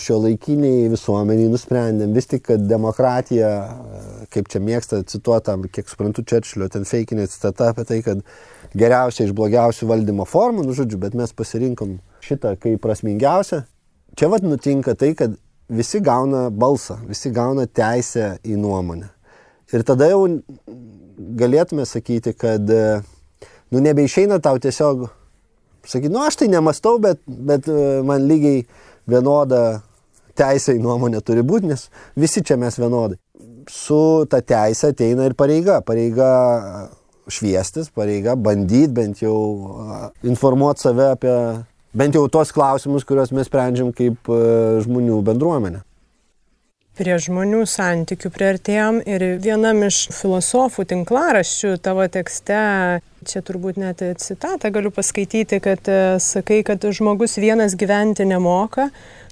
[0.00, 3.98] šio laikiniai visuomeniai nusprendėm vis tik, kad demokratija, e,
[4.32, 8.22] kaip čia mėgsta cituotam, kiek suprantu, Čerčilio ten feikinė citata apie tai, kad
[8.72, 13.60] geriausia iš blogiausių valdymo formų, nu žodžiu, bet mes pasirinkom šitą kaip prasmingiausią.
[14.16, 15.36] Čia vad nutinka tai, kad
[15.68, 19.12] visi gauna balsą, visi gauna teisę į nuomonę.
[19.76, 20.24] Ir tada jau
[21.36, 22.82] galėtume sakyti, kad e,
[23.68, 25.10] nu nebeišeina tau tiesiog
[25.88, 28.62] sakyti, nu aš tai nemastau, bet, bet e, man lygiai
[29.08, 29.80] vienoda
[30.38, 33.18] teisė į nuomonę turi būti, nes visi čia mes vienodai.
[33.68, 35.80] Su ta teisė ateina ir pareiga.
[35.84, 36.28] Pareiga
[37.28, 39.36] šviestis, pareiga bandyti bent jau
[40.24, 41.34] informuoti save apie
[41.98, 44.40] bent jau tos klausimus, kuriuos mes sprendžiam kaip e,
[44.84, 45.82] žmonių bendruomenė
[46.98, 52.62] prie žmonių santykių priartėjom ir vienam iš filosofų tinklaraščių tavo tekste,
[53.28, 58.88] čia turbūt net citatą galiu paskaityti, kad e, sakai, kad žmogus vienas gyventi nemoka,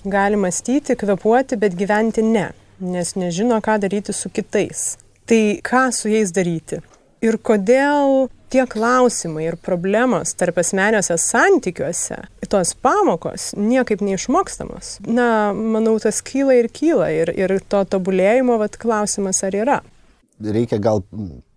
[0.07, 2.49] gali mąstyti, kvepuoti, bet gyventi ne,
[2.81, 4.95] nes nežino, ką daryti su kitais.
[5.27, 6.79] Tai ką su jais daryti?
[7.27, 12.19] Ir kodėl tie klausimai ir problemos tarp asmeniuose santykiuose,
[12.51, 14.97] tos pamokos niekaip neišmokstamos.
[15.07, 19.81] Na, manau, tas kyla ir kyla ir, ir to tobulėjimo vat, klausimas ar yra.
[20.43, 21.03] Reikia gal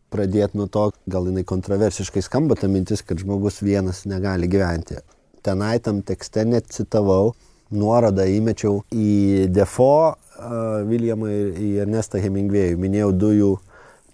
[0.09, 4.97] pradėti nuo to, gal jinai kontroversiškai skamba ta mintis, kad žmogus vienas negali gyventi.
[5.45, 7.35] Tenai tam tekste net citavau,
[7.69, 12.79] nuorodą įmečiau į Defo, uh, Viljamą ir į Ernestą Hemingvėjų.
[12.81, 13.51] Minėjau du jų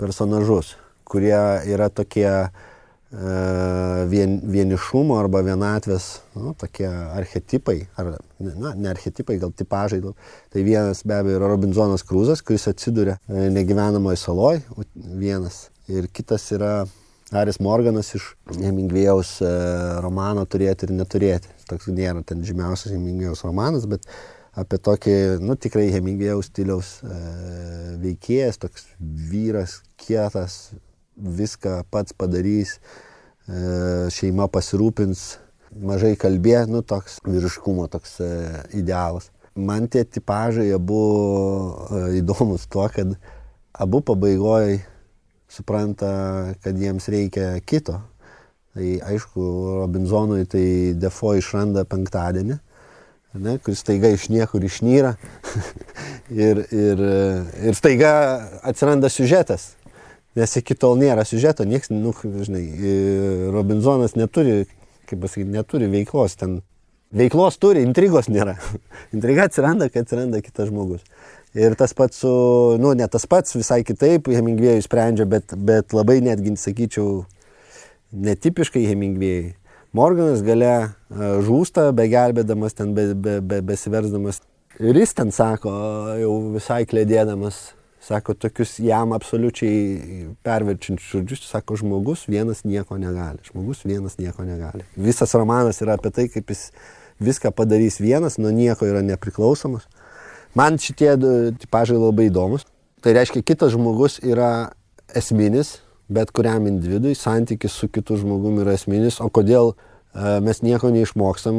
[0.02, 0.76] personažus
[1.08, 1.38] kurie
[1.72, 2.30] yra tokie
[4.10, 10.02] vien, vienišumo arba vienatvės, nu, tokie archetipai, ar na, ne archetipai, gal tipažai.
[10.52, 14.64] Tai vienas be abejo yra Robinzonas Krūzas, kuris atsiduria e, negyvenamoje saloje,
[14.96, 15.70] vienas.
[15.88, 16.86] Ir kitas yra
[17.34, 19.52] Haris Morganas iš Hemingvėjaus e,
[20.04, 21.52] romano Turėti ir neturėti.
[21.70, 24.06] Toks nėra ten žymiausias Hemingvėjaus romanas, bet
[24.56, 27.22] apie tokį, nu tikrai Hemingvėjaus stiliaus e,
[28.04, 30.76] veikėjas, toks vyras, kietas,
[31.16, 32.80] viską pats padarys,
[33.48, 35.24] e, šeima pasirūpins,
[35.76, 38.32] mažai kalbė, nu toks vyriškumo toks e,
[38.80, 39.32] idealas.
[39.56, 41.00] Man tie tipažai abu
[41.88, 43.16] e, įdomus tuo, kad
[43.72, 44.82] abu pabaigoje
[45.52, 48.02] supranta, kad jiems reikia kito.
[48.76, 49.42] Tai aišku,
[49.80, 50.66] Robinsonui tai
[51.00, 52.58] Defo išranda penktadienį,
[53.40, 55.14] ne, kuris staiga iš niekur išnyra
[56.48, 57.04] ir, ir,
[57.72, 58.12] ir staiga
[58.68, 59.74] atsiranda siužetas
[60.36, 62.64] nes iki tol nėra siužeto, nieks, nu, žinai,
[63.56, 64.64] Robinzonas neturi,
[65.10, 66.60] kaip pasakyti, neturi veiklos ten.
[67.16, 68.58] Veiklos turi, intrigos nėra.
[69.16, 71.06] Intriga atsiranda, kai atsiranda kitas žmogus.
[71.56, 72.32] Ir tas pats su,
[72.82, 77.22] nu, ne tas pats, visai kitaip Hemingvėjui sprendžia, bet, bet labai netgi, sakyčiau,
[78.12, 79.54] netipiškai Hemingvėjui.
[79.96, 80.74] Morganas gale
[81.48, 84.42] žūsta, begelbėdamas ten, be, be, be, besiversdamas.
[84.84, 85.72] Ir jis ten sako,
[86.20, 87.70] jau visai klėdėdamas,
[88.06, 94.86] sako tokius jam absoliučiai perverčiančius žodžius, sako žmogus vienas nieko negali, žmogus vienas nieko negali.
[94.96, 96.68] Visas romanas yra apie tai, kaip jis
[97.20, 99.88] viską padarys vienas, nuo nieko yra nepriklausomas.
[100.56, 101.16] Man šitie
[101.60, 102.68] tipažai labai įdomus.
[103.02, 104.70] Tai reiškia, kitas žmogus yra
[105.18, 109.74] esminis, bet kuriam individui santykis su kitu žmogumi yra esminis, o kodėl
[110.16, 111.58] mes nieko neišmokstam.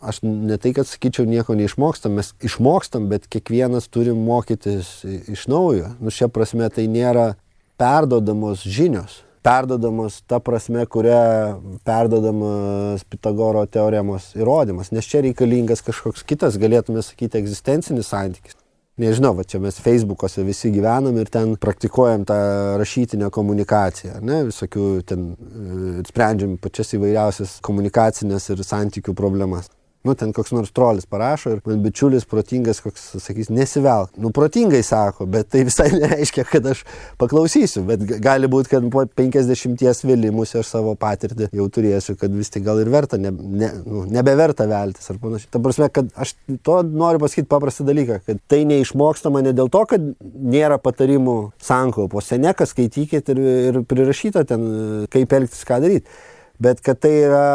[0.00, 5.92] Aš ne tai, kad sakyčiau, nieko neišmokstam, mes išmokstam, bet kiekvienas turi mokytis iš naujo.
[6.00, 7.34] Nu, šia prasme tai nėra
[7.80, 9.22] perdodamos žinios.
[9.46, 11.54] Perdodamos ta prasme, kuria
[11.86, 14.90] perdodamas Pitagoro teoremos įrodymas.
[14.90, 18.58] Nes čia reikalingas kažkoks kitas, galėtume sakyti, egzistencinis santykis
[19.00, 22.36] nežinau, va čia mes Facebook'ose visi gyvenam ir ten praktikuojam tą
[22.80, 29.70] rašytinę komunikaciją, ne, visokių ten e, sprendžiam pačias įvairiausias komunikacinės ir santykių problemas
[30.06, 34.12] nu ten koks nors trolis parašo ir man bičiulis protingas koks sakys nesivelk.
[34.22, 36.84] Nu protingai sako, bet tai visai nereiškia, kad aš
[37.20, 42.52] paklausysiu, bet gali būti, kad po 50 vėlimuose aš savo patirtį jau turėsiu, kad vis
[42.54, 45.50] tik gal ir verta, ne, ne, nu, nebeverta veltis ar panašiai.
[45.56, 49.82] Ta prasme, kad aš to noriu pasakyti paprastą dalyką, kad tai neišmokstama ne dėl to,
[49.90, 52.22] kad nėra patarimų sankaupo.
[52.24, 53.42] Seneką skaitykit ir,
[53.72, 54.64] ir prirašyta ten,
[55.12, 57.46] kaip elgtis, ką daryti bet kad tai yra,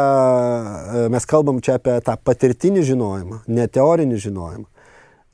[1.04, 4.66] e, mes kalbam čia apie tą patirtinį žinojimą, ne teorinį žinojimą,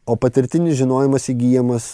[0.09, 1.89] o patirtinis žinojimas įgyjamas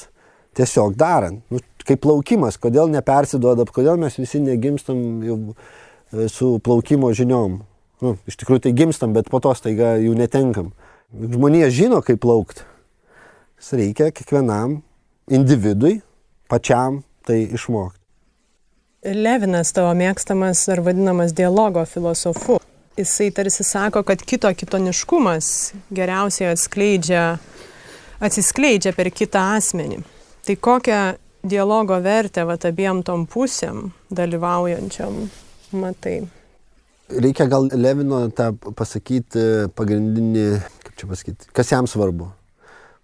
[0.55, 1.43] tiesiog darant.
[1.51, 7.59] Nu, kaip plaukimas, kodėl nepersiduoda, kodėl mes visi negimstam jau e, su plaukimo žiniom.
[8.05, 10.73] Nu, iš tikrųjų tai gimstam, bet po to staiga jų netenkam.
[11.15, 12.67] Žmonija žino, kaip plaukti.
[13.65, 14.83] Reikia kiekvienam
[15.33, 16.03] individui
[16.53, 18.04] pačiam tai išmokti.
[19.05, 22.57] Levinas tavo mėgstamas ar vadinamas dialogo filosofu.
[22.97, 25.49] Jisai tarsi sako, kad kito kitoniškumas
[25.93, 27.25] geriausiai atskleidžia,
[28.25, 29.99] atsiskleidžia per kitą asmenį.
[30.47, 31.01] Tai kokią
[31.45, 35.19] dialogo vertę vat abiem tom pusėm dalyvaujančiam
[35.77, 36.23] matai?
[37.13, 40.47] Reikia gal Levino tą pasakyti pagrindinį,
[40.87, 42.31] kaip čia pasakyti, kas jam svarbu.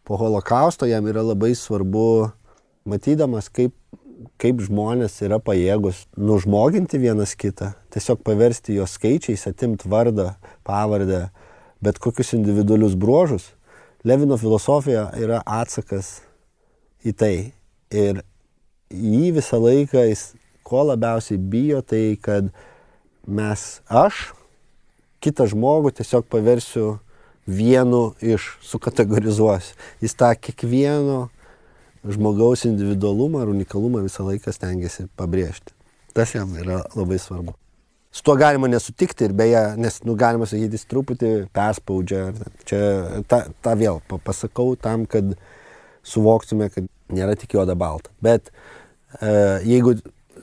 [0.09, 2.31] Po holokausto jam yra labai svarbu,
[2.89, 3.75] matydamas, kaip
[4.41, 10.35] kaip žmonės yra pajėgus nužmoginti vienas kitą, tiesiog paversti jos skaičiais, atimti vardą,
[10.67, 11.29] pavardę,
[11.81, 13.51] bet kokius individualius bruožus.
[14.05, 16.21] Levino filosofija yra atsakas
[17.05, 17.35] į tai.
[17.91, 18.23] Ir
[18.91, 20.31] jį visą laiką jis
[20.65, 22.49] ko labiausiai bijo, tai kad
[23.27, 24.31] mes, aš,
[25.21, 26.99] kitą žmogų tiesiog paversiu
[27.51, 29.77] vienu iš, sukategorizuosiu.
[30.01, 31.29] Jis tą kiekvieno
[32.05, 35.75] žmogaus individualumą ar unikalumą visą laiką stengiasi pabrėžti.
[36.17, 37.55] Tas jam yra labai svarbu.
[38.11, 42.25] Su tuo galima nesutikti ir beje, nes, nu, galima sakyti, jis truputį perspaudžia.
[42.67, 42.81] Čia
[43.31, 45.37] tą, tą vėl pasakau tam, kad
[46.03, 48.11] suvoktume, kad nėra tik juoda balta.
[48.25, 49.31] Bet e,
[49.69, 49.95] jeigu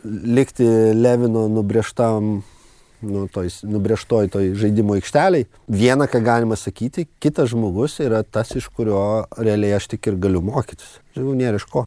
[0.08, 2.38] likti Levino nubrėžtam
[3.01, 5.45] nu, toj, nubrieštoj toj žaidimo aikšteliai.
[5.67, 10.41] Viena, ką galima sakyti, kitas žmogus yra tas, iš kurio realiai aš tik ir galiu
[10.45, 10.97] mokytis.
[11.15, 11.86] Žinau, nėra iš ko.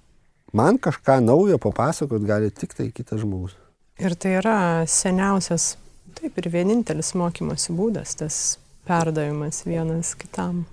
[0.56, 3.54] Man kažką naujo papasakot gali tik tai kitas žmogus.
[4.00, 4.56] Ir tai yra
[4.88, 5.74] seniausias,
[6.18, 8.36] taip ir vienintelis mokymosi būdas, tas
[8.88, 10.64] perdavimas vienas kitam.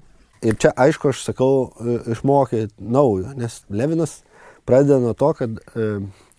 [0.45, 4.21] Ir čia, aišku, aš sakau, e, išmokyti naujo, nes Levinas
[4.69, 5.87] pradeda nuo to, kad e,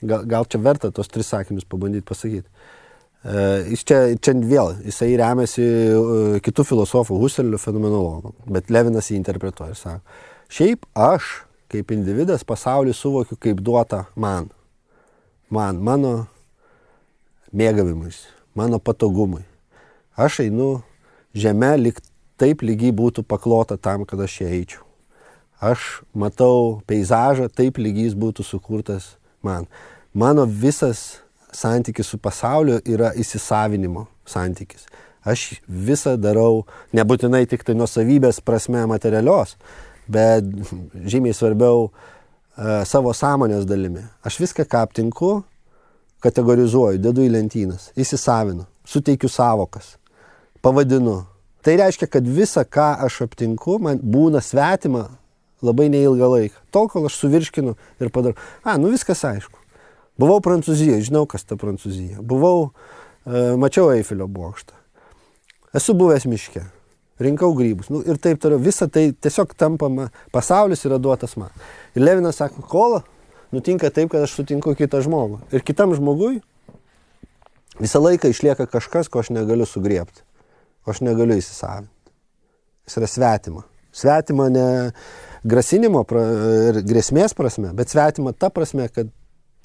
[0.00, 2.46] gal, gal čia verta tos tris sakinius pabandyti pasakyti
[3.26, 9.74] jis čia, čia vėl, jisai remiasi e, kitų filosofų, Husserlių fenomenologų, bet Levinas jį interpretuoja
[9.74, 10.18] ir sako,
[10.54, 11.32] šiaip aš
[11.68, 14.48] kaip individas pasaulį suvokiu kaip duota man.
[15.50, 16.12] Man, mano
[17.56, 18.26] mėgavimais,
[18.56, 19.42] mano patogumui.
[20.16, 20.82] Aš einu
[21.36, 22.00] žemė, lyg
[22.40, 24.84] taip lygiai būtų paklota tam, kad aš ją eičiau.
[25.58, 29.66] Aš matau peizažą, taip lygiai jis būtų sukurtas man.
[30.14, 31.22] Mano visas
[31.54, 34.86] santykis su pasauliu yra įsisavinimo santykis.
[35.28, 36.64] Aš visą darau,
[36.96, 39.56] nebūtinai tik tai nuosavybės prasme materialios,
[40.08, 40.46] bet
[40.94, 44.04] žymiai svarbiau uh, savo sąmonės dalimi.
[44.24, 45.32] Aš viską, ką aptinku,
[46.24, 49.96] kategorizuoju, dedu į lentynas, įsisavinu, suteikiu savokas,
[50.64, 51.20] pavadinu.
[51.62, 55.08] Tai reiškia, kad visa, ką aš aptinku, man būna svetima
[55.62, 56.60] labai neilgą laiką.
[56.74, 58.38] Tol, kol aš suvirškinu ir padarau.
[58.62, 59.58] A, nu viskas aišku.
[60.18, 62.22] Buvau Prancūzijoje, žinau, kas ta Prancūzija.
[62.26, 62.72] Buvau,
[63.22, 64.74] e, mačiau Eifelio bokštą.
[65.78, 66.64] Esu buvęs miške,
[67.22, 67.90] rinkau grybus.
[67.92, 68.58] Nu, ir taip toliau.
[68.62, 71.52] Visa tai tiesiog tampama, pasaulis yra duotas man.
[71.94, 72.98] Ir Levinas sako, kol
[73.54, 75.42] nutinka taip, kad aš sutinku kitą žmogų.
[75.54, 76.40] Ir kitam žmogui
[77.78, 80.24] visą laiką išlieka kažkas, ko aš negaliu sugriepti.
[80.82, 81.92] Ko aš negaliu įsisavinti.
[82.88, 83.64] Jis yra svetima.
[83.92, 84.66] Svetima ne
[85.48, 86.24] grasinimo pra,
[86.70, 89.12] ir grėsmės prasme, bet svetima ta prasme, kad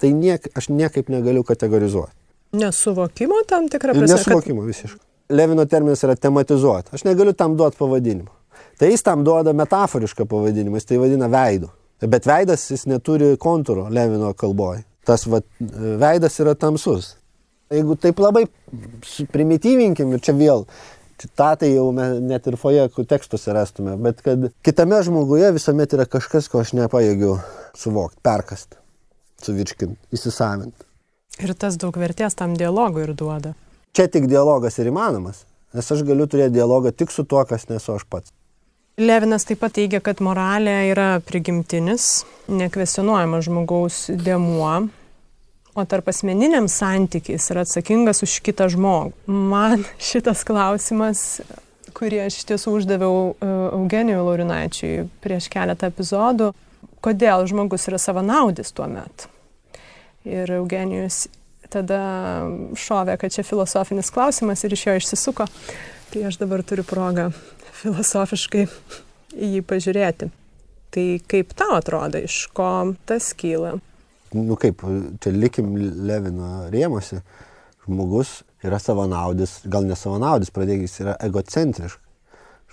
[0.00, 2.14] tai niek, aš niekaip negaliu kategorizuoti.
[2.54, 4.14] Nesuvokimo tam tikrą prasme.
[4.14, 4.70] Nesuvokimo kad...
[4.72, 5.02] visiškai.
[5.34, 6.92] Levino terminas yra tematizuoti.
[6.94, 8.30] Aš negaliu tam duoti pavadinimą.
[8.78, 11.70] Tai jis tam duoda metaforišką pavadinimą, jis tai vadina veidu.
[12.04, 14.84] Bet veidas jis neturi kontūro Levino kalboje.
[15.06, 15.40] Tas va,
[16.00, 17.14] veidas yra tamsus.
[17.72, 18.44] Jeigu taip labai
[19.32, 20.66] primityvinkim ir čia vėl,
[21.20, 26.60] citatai jau net ir foje tekstuose rastume, bet kad kitame žmoguje visuomet yra kažkas, ko
[26.64, 27.38] aš nepajėgiu
[27.78, 28.76] suvokti, perkasti,
[29.44, 30.88] suvirškinti, įsisavinti.
[31.42, 33.54] Ir tas daug vertės tam dialogui ir duoda.
[33.94, 37.94] Čia tik dialogas ir įmanomas, nes aš galiu turėti dialogą tik su tuo, kas nesu
[37.94, 38.34] aš pats.
[38.94, 44.74] Levinas taip pat teigia, kad moralė yra prigimtinis, nekvesionuojamas žmogaus dėmuo,
[45.74, 49.16] o tarp asmeniniam santykiais yra atsakingas už kitą žmogų.
[49.26, 51.42] Man šitas klausimas,
[51.98, 56.52] kurį aš tiesų uždaviau e, Eugenijui Laurinaičiui prieš keletą epizodų,
[57.02, 59.33] kodėl žmogus yra savanaudis tuo metu.
[60.24, 61.26] Ir Eugenijus
[61.72, 62.00] tada
[62.78, 65.48] šovė, kad čia filosofinis klausimas ir iš jo išsisuko.
[66.12, 67.30] Tai aš dabar turiu progą
[67.80, 68.64] filosofiškai
[69.34, 70.30] į jį pažiūrėti.
[70.94, 72.68] Tai kaip tau atrodo, iš ko
[73.08, 73.74] tas kyla?
[74.34, 74.82] Nu kaip,
[75.22, 75.74] čia likim
[76.06, 77.20] Levino rėmose,
[77.84, 82.00] žmogus yra savanaudis, gal ne savanaudis, pradėkis, jis yra egocentriškas.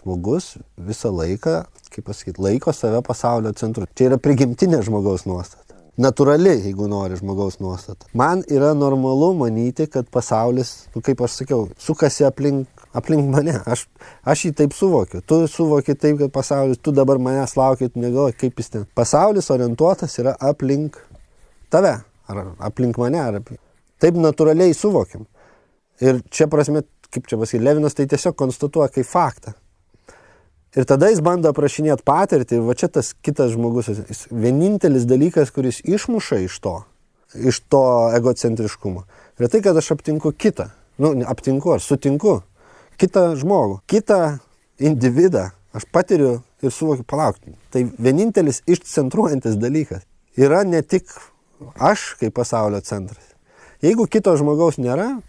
[0.01, 1.59] Žmogus visą laiką,
[1.93, 3.85] kaip pasakyti, laiko save pasaulio centru.
[3.93, 5.70] Čia yra prigimtinė žmogaus nuostata.
[6.01, 8.07] Naturali, jeigu nori, žmogaus nuostata.
[8.17, 13.55] Man yra normalu manyti, kad pasaulis, nu, kaip aš sakiau, sukasi aplink aplink mane.
[13.65, 13.85] Aš,
[14.27, 15.21] aš jį taip suvokiu.
[15.25, 18.87] Tu suvoki taip, kad pasaulis, tu dabar manęs lauki, tu negalvoji, kaip jis ten.
[18.97, 20.99] Pasaulis orientuotas yra aplink
[21.71, 23.61] tave, ar aplink mane, ar aplink.
[24.01, 25.27] Taip natūraliai suvokiam.
[26.01, 26.83] Ir čia prasme,
[27.13, 29.55] kaip čia pasakyti, Levinas tai tiesiog konstatuoja kaip faktą.
[30.75, 35.51] Ir tada jis bando aprašinėti patirtį ir va čia tas kitas žmogus, jis vienintelis dalykas,
[35.51, 36.75] kuris išmuša iš to,
[37.35, 37.83] iš to
[38.15, 39.03] egocentriškumo.
[39.41, 40.69] Ir tai, kad aš aptinku kitą.
[41.01, 42.39] Nu, aptinku ar sutinku
[43.01, 44.37] kitą žmogų, kitą
[44.79, 45.49] individą.
[45.75, 47.53] Aš patiriu ir suvokiu, palaukti.
[47.71, 50.03] Tai vienintelis išcentruojantis dalykas
[50.35, 51.07] yra ne tik
[51.79, 53.23] aš kaip pasaulio centras.
[53.81, 55.21] Jeigu kito žmogaus nėra,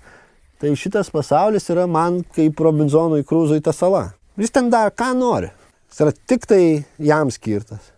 [0.61, 4.11] tai šitas pasaulis yra man kaip Robinsonui Krūzui ta sala.
[4.41, 5.51] Jis ten dar ką nori.
[5.91, 6.63] Jis yra tik tai
[6.99, 7.93] jam skirtas.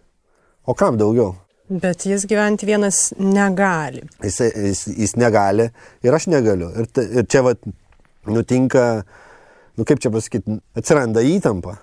[0.67, 1.35] O kam daugiau?
[1.69, 4.03] Bet jis gyventi vienas negali.
[4.23, 5.71] Jis, jis, jis negali
[6.05, 6.73] ir aš negaliu.
[6.75, 7.63] Ir, ir čia vat,
[8.27, 9.05] nutinka
[9.77, 11.79] nu kaip čia pasakyti, atsiranda įtampa.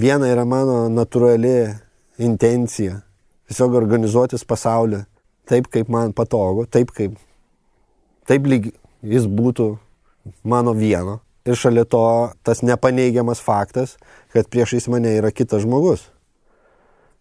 [0.00, 1.54] Viena yra mano natūrali
[2.20, 3.00] intencija
[3.50, 5.02] tiesiog organizuotis pasaulį
[5.50, 7.16] taip, kaip man patogu, taip, kaip,
[8.30, 8.70] taip lyg
[9.02, 9.72] jis būtų
[10.46, 11.18] mano vieno.
[11.50, 12.04] Ir šalia to
[12.46, 13.96] tas nepaneigiamas faktas,
[14.30, 16.06] kad priešais mane yra kitas žmogus.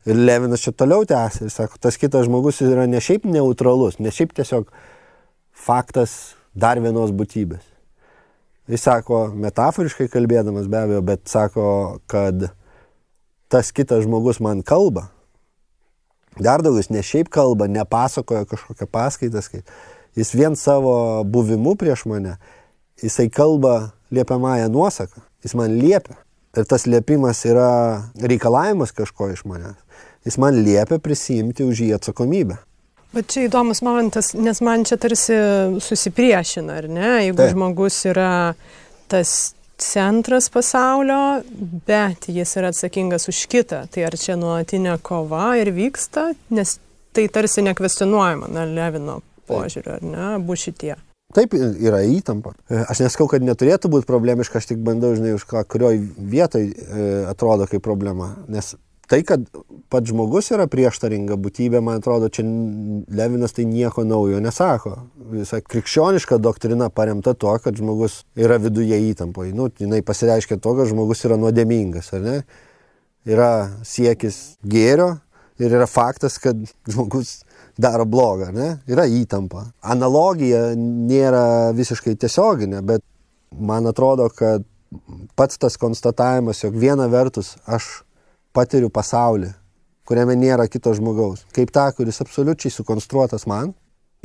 [0.06, 4.14] Ir Levinas čia toliau tęsia ir sako, tas kitas žmogus yra ne šiaip neutralus, ne
[4.14, 4.70] šiaip tiesiog
[5.66, 7.66] faktas dar vienos būtybės.
[8.70, 11.66] Jis sako, metaforiškai kalbėdamas be abejo, bet sako,
[12.08, 12.52] kad
[13.50, 15.08] tas kitas žmogus man kalba.
[16.38, 19.42] Dar daugiau, jis ne šiaip kalba, nepasakoja kažkokią paskaitą,
[20.16, 22.38] jis vien savo buvimu prieš mane,
[23.02, 26.18] jisai kalba liepiamąją nuosaką, jis man liepia.
[26.58, 27.70] Ir tas liepimas yra
[28.18, 29.78] reikalavimas kažko iš manęs.
[30.26, 32.58] Jis man liepia prisimti už jį atsakomybę.
[33.14, 35.38] Bet čia įdomus momentas, nes man čia tarsi
[35.82, 37.08] susipriešina, ar ne?
[37.26, 37.56] Jeigu Taip.
[37.56, 38.34] žmogus yra
[39.10, 41.42] tas centras pasaulio,
[41.88, 46.78] bet jis yra atsakingas už kitą, tai ar čia nuolatinė kova ir vyksta, nes
[47.16, 50.94] tai tarsi nekvestionuojama, na, Levino požiūriu, ar ne, abu šitie.
[51.36, 52.56] Taip yra įtampa.
[52.66, 56.64] E, Aš neskau, kad neturėtų būti problemiška, aš tik bandau, žinai, už ką, kurioj vietoj
[56.66, 58.32] e, atrodo kaip problema.
[58.50, 58.74] Nes
[59.10, 59.44] tai, kad
[59.94, 62.46] pats žmogus yra prieštaringa būtybė, man atrodo, čia
[63.14, 64.96] Levinas tai nieko naujo nesako.
[65.34, 69.54] Visa krikščioniška doktrina paremta tuo, kad žmogus yra viduje įtampoje.
[69.58, 72.38] Nu, jinai pasireiškia to, kad žmogus yra nuodėmingas, ar ne?
[73.30, 73.52] Yra
[73.86, 75.20] siekis gėrio
[75.62, 76.58] ir yra faktas, kad
[76.90, 77.42] žmogus
[77.80, 78.70] daro blogą, ne?
[78.92, 79.70] Yra įtampa.
[79.82, 83.06] Analogija nėra visiškai tiesioginė, bet
[83.56, 84.66] man atrodo, kad
[85.40, 87.88] pats tas konstatavimas, jog viena vertus aš
[88.56, 89.54] patiriu pasaulį,
[90.10, 93.74] kuriame nėra kito žmogaus, kaip tą, kuris absoliučiai sukonstruotas man.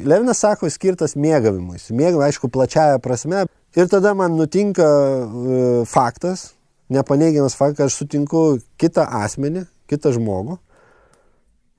[0.00, 1.78] Levinas sako, skirtas mėgavimui.
[1.78, 3.44] Mėgavimui, aišku, plačiaja prasme.
[3.78, 6.48] Ir tada man nutinka e, faktas,
[6.90, 8.42] nepaneigiamas faktas, kad aš sutinku
[8.80, 10.58] kitą asmenį, kitą žmogų,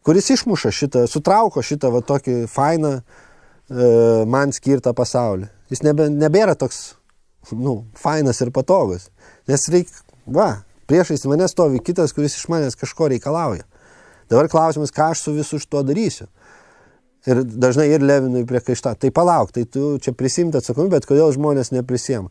[0.06, 3.04] kuris išmuša šitą, sutrauko šitą va tokį fainą e,
[4.30, 5.50] man skirtą pasaulį.
[5.74, 6.94] Jis nebe, nebėra toks,
[7.52, 9.10] nu, fainas ir patogus.
[9.50, 10.50] Nes reikia, va,
[10.90, 13.66] priešais mane stovi kitas, kuris iš manęs kažko reikalauja.
[14.30, 16.30] Dabar klausimas, ką aš su visu šituo darysiu.
[17.26, 18.94] Ir dažnai ir Levinui priekaišta.
[19.02, 22.30] Tai palauk, tai tu čia prisimti atsakomybę, bet kodėl žmonės neprisėma?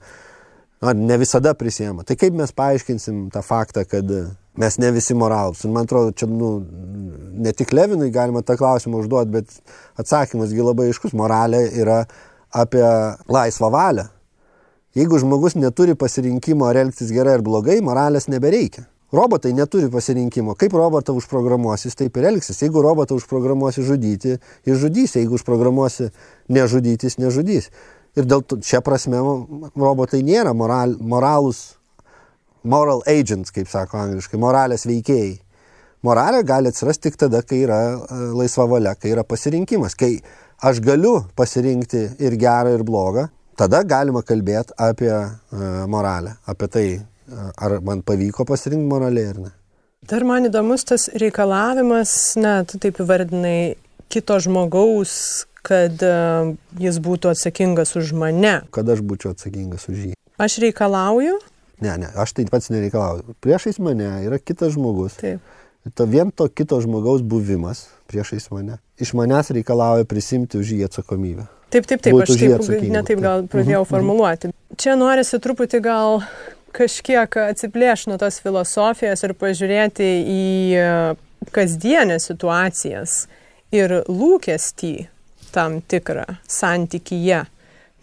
[0.85, 2.05] Ar ne visada prisėma.
[2.07, 4.11] Tai kaip mes paaiškinsim tą faktą, kad
[4.61, 5.65] mes ne visi moralus.
[5.65, 6.51] Ir man atrodo, čia nu,
[7.45, 11.15] ne tik Levinui galima tą klausimą užduoti, bet atsakymasgi labai aiškus.
[11.19, 12.05] Moralė yra
[12.55, 12.85] apie
[13.29, 14.09] laisvą valią.
[14.95, 18.87] Jeigu žmogus neturi pasirinkimo ar elgtis gerai ar blogai, moralės nebereikia.
[19.15, 20.55] Robotai neturi pasirinkimo.
[20.59, 22.61] Kaip robotą užprogramuosi, jis taip ir elgsis.
[22.63, 25.15] Jeigu robotą užprogramuosi žudyti, jis žudys.
[25.19, 26.09] Jeigu užprogramuosi
[26.51, 27.71] nežudyti, jis nežudys.
[28.15, 29.19] Ir dėl to šią prasme
[29.75, 31.75] robotai nėra moral, moralus,
[32.65, 35.37] moral agents, kaip sako angliškai, moralės veikėjai.
[36.05, 39.97] Moralė gali atsirasti tik tada, kai yra e, laisva valia, kai yra pasirinkimas.
[39.97, 40.19] Kai
[40.65, 46.85] aš galiu pasirinkti ir gerą, ir blogą, tada galima kalbėti apie uh, moralę, apie tai,
[46.99, 49.53] uh, ar man pavyko pasirinkti moraliai ar ne.
[50.05, 53.75] Dar man įdomus tas reikalavimas, na, tu taip įvardinai,
[54.13, 55.15] kito žmogaus,
[55.65, 56.03] kad
[56.77, 58.59] jis būtų atsakingas už mane.
[58.75, 60.13] Kad aš būčiau atsakingas už jį.
[60.45, 61.39] Aš reikalauju?
[61.83, 63.35] Ne, ne, aš tai pats nereikalauju.
[63.43, 65.19] Priešais mane yra kitas žmogus.
[65.19, 65.43] Taip.
[65.95, 71.47] To vien to kito žmogaus buvimas priešais mane iš manęs reikalauja prisimti už jį atsakomybę.
[71.75, 74.51] Taip, taip, taip, Būti aš taip, ne taip gal pradėjau Mhm, formuluoti.
[74.79, 76.23] Čia norisi truputį gal
[76.75, 80.45] kažkiek atsiplėšti nuo tos filosofijos ir pažiūrėti į
[80.79, 80.87] e,
[81.55, 83.27] kasdienės situacijas
[83.75, 84.95] ir lūkestį
[85.55, 87.45] tam tikrą santykyje.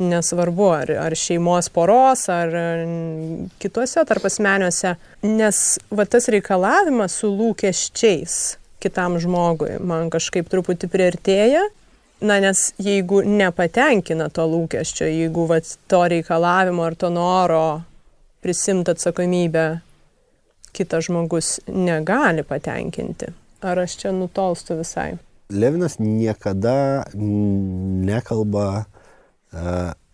[0.01, 2.55] Nesvarbu, ar, ar šeimos poros, ar
[3.61, 4.95] kituose tarpasmeniuose,
[5.27, 5.59] nes
[5.93, 8.39] va tas reikalavimas su lūkesčiais
[8.81, 11.67] kitam žmogui man kažkaip truputį priartėja
[12.21, 17.81] Na, nes jeigu nepatenkina to lūkesčio, jeigu vat, to reikalavimo ar to noro
[18.45, 19.65] prisimti atsakomybę
[20.71, 23.31] kitas žmogus negali patenkinti,
[23.65, 25.15] ar aš čia nutolstu visai?
[25.49, 27.03] Levinas niekada
[28.05, 28.85] nekalba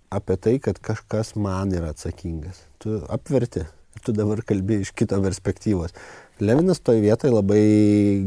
[0.10, 2.64] apie tai, kad kažkas man yra atsakingas.
[2.82, 3.66] Tu apverti,
[4.04, 5.94] tu dabar kalbi iš kito perspektyvos.
[6.40, 7.64] Levinas toje vietoje labai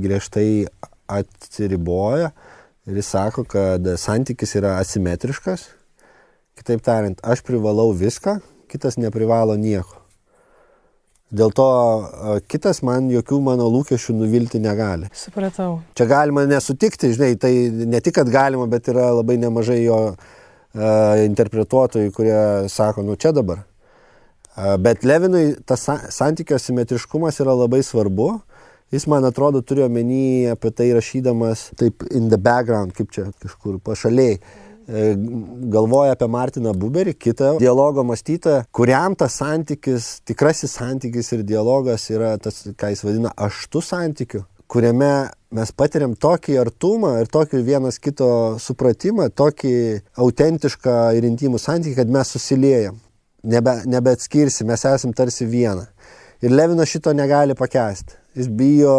[0.03, 0.67] griežtai
[1.11, 2.33] atsiriboja
[2.87, 5.69] ir jis sako, kad santykis yra asimetriškas.
[6.59, 8.41] Kitaip tariant, aš privalau viską,
[8.71, 9.97] kitas neprivalo nieko.
[11.31, 11.67] Dėl to
[12.51, 15.07] kitas man jokių mano lūkesčių nuvilti negali.
[15.15, 15.77] Supratau.
[15.95, 20.40] Čia galima nesutikti, žinai, tai ne tik, kad galima, bet yra labai nemažai jo uh,
[20.75, 22.41] interpretuotojų, kurie
[22.71, 23.65] sako, nu čia dabar.
[23.65, 28.41] Uh, bet Levinui tas sa santykio simetriškumas yra labai svarbu.
[28.91, 33.79] Jis, man atrodo, turi omeny apie tai rašydamas taip in the background, kaip čia kažkur
[33.87, 34.41] pašaliai.
[34.91, 35.13] E,
[35.71, 42.33] Galvoja apie Martiną Buberį, kitą dialogo mąstytoją, kuriam tas santykis, tikrasis santykis ir dialogas yra
[42.43, 45.13] tas, ką jis vadina, aštų santykiu kuriame
[45.51, 48.31] mes patiriam tokį artumą ir tokį vienas kito
[48.63, 49.75] supratimą, tokį
[50.23, 53.01] autentišką ir intimų santykį, kad mes susiliejam,
[53.43, 55.89] nebe, nebeatskirsi, mes esam tarsi viena.
[56.41, 58.17] Ir Levinas šito negali pakęsti.
[58.39, 58.95] Jis bijo,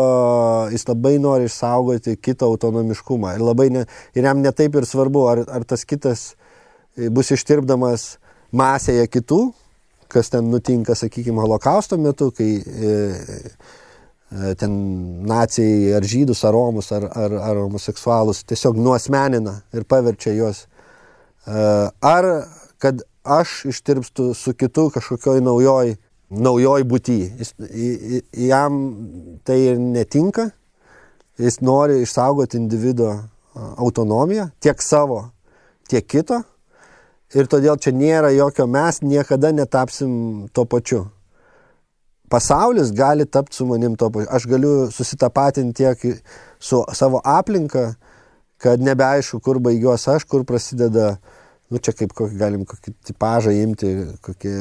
[0.74, 3.38] jis labai nori išsaugoti kito autonomiškumą.
[3.40, 6.34] Ir, ne, ir jam netaip ir svarbu, ar, ar tas kitas
[7.16, 8.18] bus ištirpdamas
[8.52, 9.40] masėje kitų,
[10.12, 12.92] kas ten nutinka, sakykime, holokausto metu, kai e,
[14.32, 14.76] ten
[15.28, 20.64] nacijai ar žydus, ar romus, ar, ar, ar homoseksualus tiesiog nuosmenina ir paverčia juos.
[21.46, 21.64] E,
[22.00, 22.28] ar
[22.80, 25.96] kad aš ištirpstu su kitu kažkokioj naujoj,
[26.30, 27.20] naujoj būty.
[27.42, 27.54] Jis,
[28.48, 28.80] jam
[29.44, 30.50] tai netinka,
[31.38, 33.18] jis nori išsaugoti individuo
[33.56, 35.26] autonomiją, tiek savo,
[35.90, 36.42] tiek kito.
[37.36, 41.06] Ir todėl čia nėra jokio mes niekada netapsim to pačiu.
[42.32, 44.30] Pasaulis gali tapti su manim to pačiu.
[44.32, 46.24] Aš galiu susitapatinti tiek
[46.60, 47.94] su savo aplinka,
[48.62, 51.16] kad nebeaišku, kur baigiuosi aš, kur prasideda,
[51.72, 54.56] nu čia kaip kokį, galim kokį tipažą imti, kokį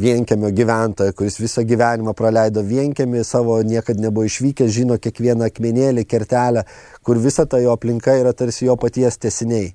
[0.00, 6.64] vienkėmio gyventoją, kuris visą gyvenimą praleido vienkėmį, savo niekad nebuvo išvykęs, žino kiekvieną akmenėlį, kertelę,
[7.06, 9.72] kur visa ta jo aplinka yra tarsi jo paties tesiniai.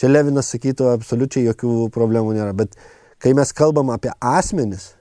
[0.00, 2.76] Čia Levinas sakytų, absoliučiai jokių problemų nėra, bet
[3.22, 4.92] kai mes kalbam apie asmenis,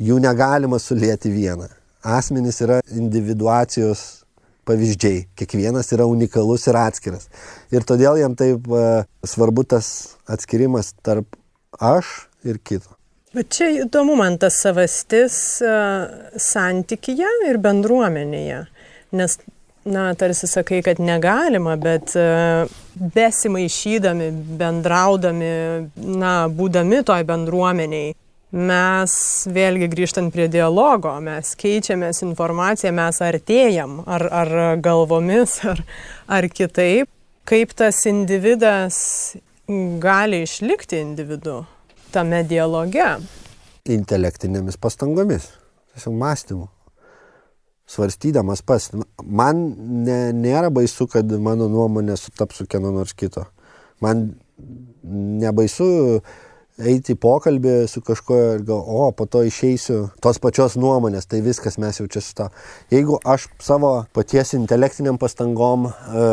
[0.00, 1.68] jų negalima sulėti vieną.
[2.02, 4.22] Asmenys yra individuacijos
[4.66, 7.28] pavyzdžiai, kiekvienas yra unikalus ir atskiras.
[7.74, 9.88] Ir todėl jam taip uh, svarbu tas
[10.30, 11.36] atskirimas tarp
[11.80, 12.94] aš ir kito.
[13.32, 15.34] Bet čia įdomu man tas savastis
[15.64, 16.04] uh,
[16.36, 18.58] santykyje ir bendruomenėje,
[19.16, 19.38] nes,
[19.88, 22.68] na, tarsi sakai, kad negalima, bet uh,
[23.16, 24.28] besimaišydami,
[24.60, 25.54] bendraudami,
[25.96, 28.12] na, būdami toj bendruomeniai,
[28.52, 29.12] mes
[29.48, 34.52] vėlgi grįžtant prie dialogo, mes keičiamės informaciją, mes artėjam, ar, ar
[34.84, 35.80] galvomis, ar,
[36.28, 37.08] ar kitaip,
[37.48, 38.98] kaip tas individas
[40.02, 41.62] gali išlikti individu
[42.12, 43.08] tame dialoge?
[43.88, 45.48] Intelektinėmis pastangomis,
[45.94, 46.68] tiesiog mąstymu.
[47.92, 48.86] Svarstydamas pas,
[49.24, 49.64] man
[50.04, 53.42] ne, nėra baisu, kad mano nuomonė sutaps su kieno nors kito.
[54.00, 54.30] Man
[55.42, 56.22] nebaisu
[56.80, 61.42] eiti į pokalbį su kažkuo ir gal, o, po to išeisiu tos pačios nuomonės, tai
[61.44, 62.46] viskas mes jau čia su to.
[62.92, 66.24] Jeigu aš savo paties intelektiniam pastangom, e,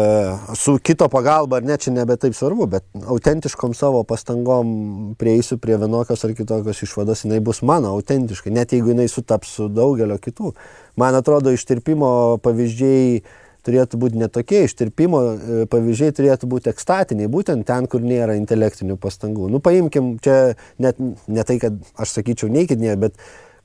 [0.60, 5.78] su kito pagalba, ar ne, čia nebe taip svarbu, bet autentiškom savo pastangom prieisiu prie
[5.82, 10.54] vienokios ar kitokios išvados, jinai bus mano autentiškai, net jeigu jinai sutaps su daugelio kitų.
[11.00, 13.22] Man atrodo, ištirpimo pavyzdžiai
[13.66, 19.50] turėtų būti netokie, ištirpimo e, pavyzdžiai turėtų būti ekstatiniai, būtent ten, kur nėra intelektinių pastangų.
[19.54, 23.20] Nu, paimkim, čia net ne tai, kad aš sakyčiau neikidinė, bet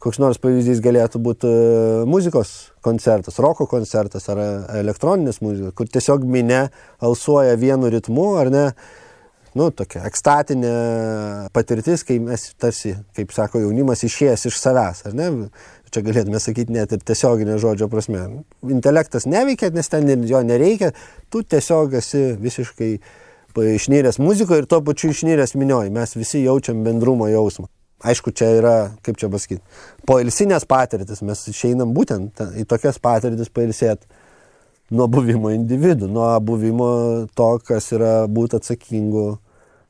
[0.05, 2.53] koks nors pavyzdys galėtų būti e, muzikos
[2.85, 4.43] koncertas, roko koncertas ar
[4.81, 6.67] elektroninės muzikos, kur tiesiog minė
[7.05, 8.67] alsuoja vienu ritmu, ar ne,
[9.57, 10.75] nu, tokia ekstatinė
[11.55, 15.31] patirtis, kai mes tarsi, kaip sako jaunimas, išėjęs iš savęs, ar ne,
[15.95, 18.25] čia galėtume sakyti net ir tiesioginė žodžio prasme.
[18.67, 20.91] Intelektas neveikia, nes ten jo nereikia,
[21.31, 22.91] tu tiesiog esi visiškai
[23.55, 25.95] išnyręs muzikoje ir tuo pačiu išnyręs minioji.
[25.95, 27.71] Mes visi jaučiam bendrumo jausmą.
[28.05, 28.75] Aišku, čia yra,
[29.07, 29.63] kaip čia pasakyti,
[30.05, 34.05] poilsinės patirtis, mes išeinam būtent į tokias patirtis pailsėti
[34.93, 36.91] nuo buvimo individų, nuo buvimo
[37.39, 39.39] to, kas yra būti atsakingu,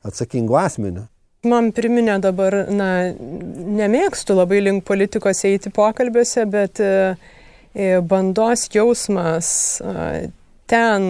[0.07, 1.09] atsakingu asmeniu.
[1.45, 6.93] Man priminė dabar, na, nemėgstu labai link politikos eiti pokalbiuose, bet e,
[7.73, 9.49] e, bandos jausmas
[9.81, 10.29] e,
[10.65, 11.05] ten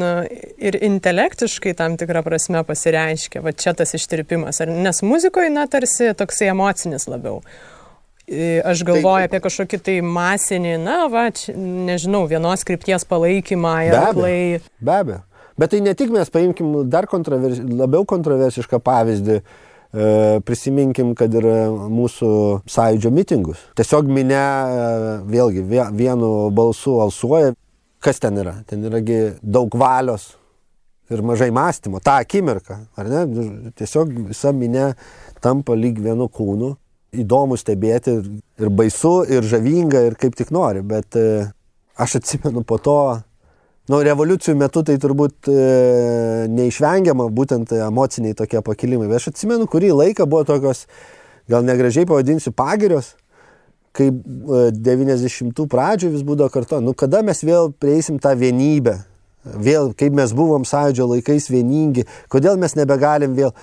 [0.59, 6.11] ir intelektiškai tam tikrą prasme pasireiškia, va čia tas ištirpimas, ar, nes muzikoje, na, tarsi
[6.19, 7.39] toksai emocinis labiau.
[8.65, 13.95] Aš galvoju tai, apie kažkokį tai masinį, na, va, čia, nežinau, vienos krypties palaikymą ir
[14.01, 14.35] aklai.
[14.81, 15.21] Be abejo.
[15.55, 19.74] Bet tai ne tik mes paimkim dar kontrovers, labiau kontroversišką pavyzdį, uh,
[20.45, 21.45] prisiminkim, kad ir
[21.91, 22.29] mūsų
[22.69, 23.61] sąjūdžio mitingus.
[23.79, 24.87] Tiesiog minė e,
[25.29, 25.63] vėlgi
[25.95, 27.53] vienu balsu alsuoja.
[28.03, 28.57] Kas ten yra?
[28.67, 30.33] Ten yragi daug valios
[31.09, 32.01] ir mažai mąstymo.
[32.03, 33.23] Ta akimirka, ar ne?
[33.77, 34.91] Tiesiog visa minė
[35.41, 36.73] tampa lyg vienu kūnu.
[37.15, 38.25] Įdomu stebėti ir,
[38.59, 40.83] ir baisu, ir žavinga, ir kaip tik nori.
[40.83, 41.45] Bet e,
[41.95, 42.97] aš atsimenu po to
[43.85, 45.55] Nu, revoliucijų metu tai turbūt e,
[46.49, 49.05] neišvengiama būtent emociniai tokie pakilimai.
[49.11, 50.87] Bet aš atsimenu, kurį laiką buvo tokios,
[51.51, 53.11] gal negražiai pavadinsiu, pagirios,
[53.93, 56.79] kai e, 90-ų pradžių vis būdavo kartu.
[56.81, 58.97] Nu, kada mes vėl prieisim tą vienybę?
[59.45, 63.53] Vėl, kaip mes buvom sąjūdžio laikais vieningi, kodėl mes nebegalim vėl.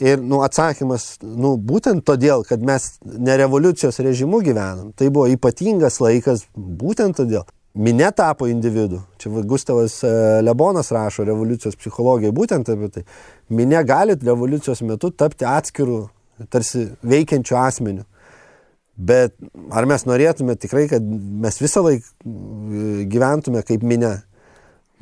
[0.00, 4.90] Ir nu, atsakymas, nu, būtent todėl, kad mes ne revoliucijos režimu gyvenam.
[4.96, 7.44] Tai buvo ypatingas laikas, būtent todėl
[7.76, 9.02] minė tapo individu.
[9.20, 10.10] Čia Gustavas e,
[10.44, 13.04] Lebonas rašo revoliucijos psichologijai būtent apie tai.
[13.52, 16.00] Minė gali revoliucijos metu tapti atskirų,
[16.52, 18.06] tarsi veikiančių asmenių.
[18.96, 19.34] Bet
[19.76, 24.16] ar mes norėtume tikrai, kad mes visą laiką e, gyventume kaip minė?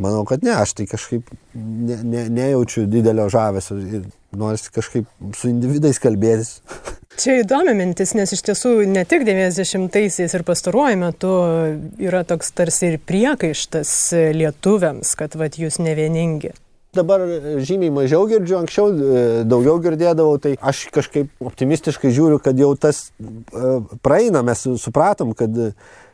[0.02, 3.76] Manau, kad ne, aš tai kažkaip ne, ne, nejaučiu didelio žavesio
[4.38, 5.08] noriu kažkaip
[5.38, 6.58] su individais kalbėtis.
[7.20, 11.30] Čia įdomi mintis, nes iš tiesų ne tik 90-aisiais ir pastaruoju metu
[12.02, 13.92] yra toks tarsi ir priekaištas
[14.34, 16.50] lietuviams, kad vat, jūs ne vieningi.
[16.94, 17.22] Dabar
[17.66, 23.08] žymiai mažiau girdžiu, anksčiau e, daugiau girdėdavau, tai aš kažkaip optimistiškai žiūriu, kad jau tas
[23.18, 23.72] e,
[24.04, 25.54] praeina, mes supratom, kad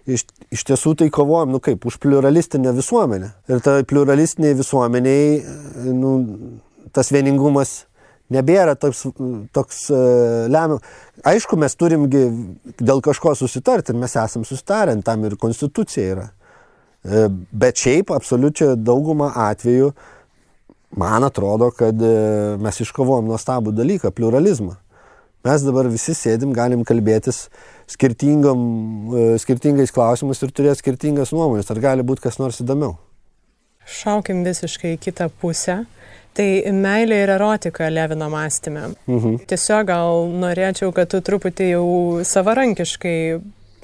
[0.09, 3.33] iš, iš tiesų tai kovojam, nu kaip, už pluralistinę visuomenę.
[3.53, 5.41] Ir ta pluralistiniai visuomeniai,
[5.93, 6.15] nu,
[6.97, 7.83] tas vieningumas
[8.35, 9.05] nebėra toks,
[9.55, 10.85] toks uh, lemiamas.
[11.27, 12.25] Aišku, mes turimgi
[12.81, 16.29] dėl kažko susitarti ir mes esam susitarę, tam ir konstitucija yra.
[17.05, 19.93] Uh, bet šiaip absoliučiai daugumą atvejų
[21.01, 24.79] man atrodo, kad uh, mes iškovojom nuostabų dalyką- pluralizmą.
[25.41, 27.47] Mes dabar visi sėdim, galim kalbėtis
[27.89, 31.71] skirtingais klausimus ir turėti skirtingas nuomonės.
[31.73, 32.99] Ar gali būti kas nors įdomiau?
[33.89, 35.87] Šaukim visiškai į kitą pusę.
[36.39, 38.85] Tai meilė ir erotika Levino mąstymė.
[39.11, 39.41] Mhm.
[39.51, 41.87] Tiesiog gal norėčiau, kad tu truputį jau
[42.25, 43.19] savarankiškai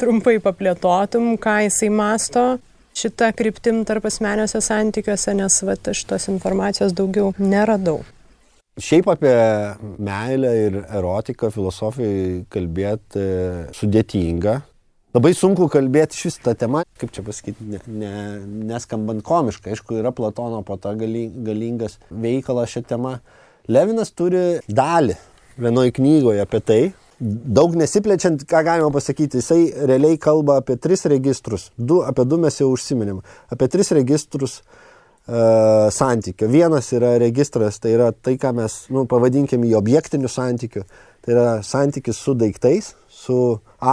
[0.01, 2.47] trumpai paplėtotum, ką jisai masto
[2.97, 8.03] šitą kryptim tarp asmeniuose santykiuose, nes va, aš tos informacijos daugiau neradau.
[8.76, 9.34] Šiaip apie
[10.05, 13.22] meilę ir erotiką filosofijai kalbėti
[13.76, 14.59] sudėtinga,
[15.16, 18.12] labai sunku kalbėti šis tą temą, kaip čia pasakyti, ne, ne,
[18.68, 19.74] neskambant komiškai.
[19.74, 23.16] Aišku, yra Platono po to gali, galingas veikalas šią temą.
[23.72, 25.16] Levinas turi dalį
[25.58, 26.80] vienoje knygoje apie tai.
[27.18, 31.70] Daug nesiplečiant, ką galima pasakyti, jisai realiai kalba apie tris registrus.
[31.76, 33.22] Du, apie du mes jau užsiminėm.
[33.52, 36.50] Apie tris registrus uh, santykio.
[36.52, 40.84] Vienas yra registras, tai yra tai, ką mes nu, pavadinkim į objektinių santykių.
[41.24, 43.38] Tai yra santykis su daiktais, su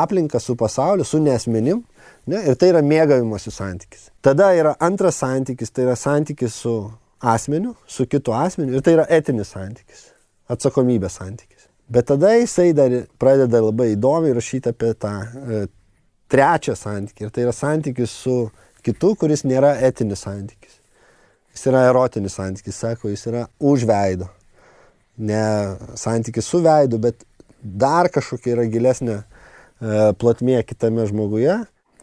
[0.02, 1.84] aplinka, su pasauliu, su nesmenim.
[2.28, 4.08] Ne, ir tai yra mėgavimosi santykis.
[4.24, 6.76] Tada yra antras santykis, tai yra santykis su
[7.20, 8.78] asmeniu, su kitu asmeniu.
[8.78, 10.06] Ir tai yra etinis santykis,
[10.52, 11.68] atsakomybės santykis.
[11.94, 15.66] Bet tada jisai dar pradeda labai įdomiai rašyti apie tą e,
[16.32, 17.28] trečią santykį.
[17.28, 18.38] Ir tai yra santykis su
[18.86, 20.80] kitu, kuris nėra etinis santykis.
[21.54, 24.32] Jis yra erotinis santykis, sako, jis yra už veido.
[25.20, 25.44] Ne
[26.00, 27.28] santykis su veidu, bet
[27.62, 29.20] dar kažkokia yra gilesnė
[30.20, 31.56] plotmė kitame žmoguje,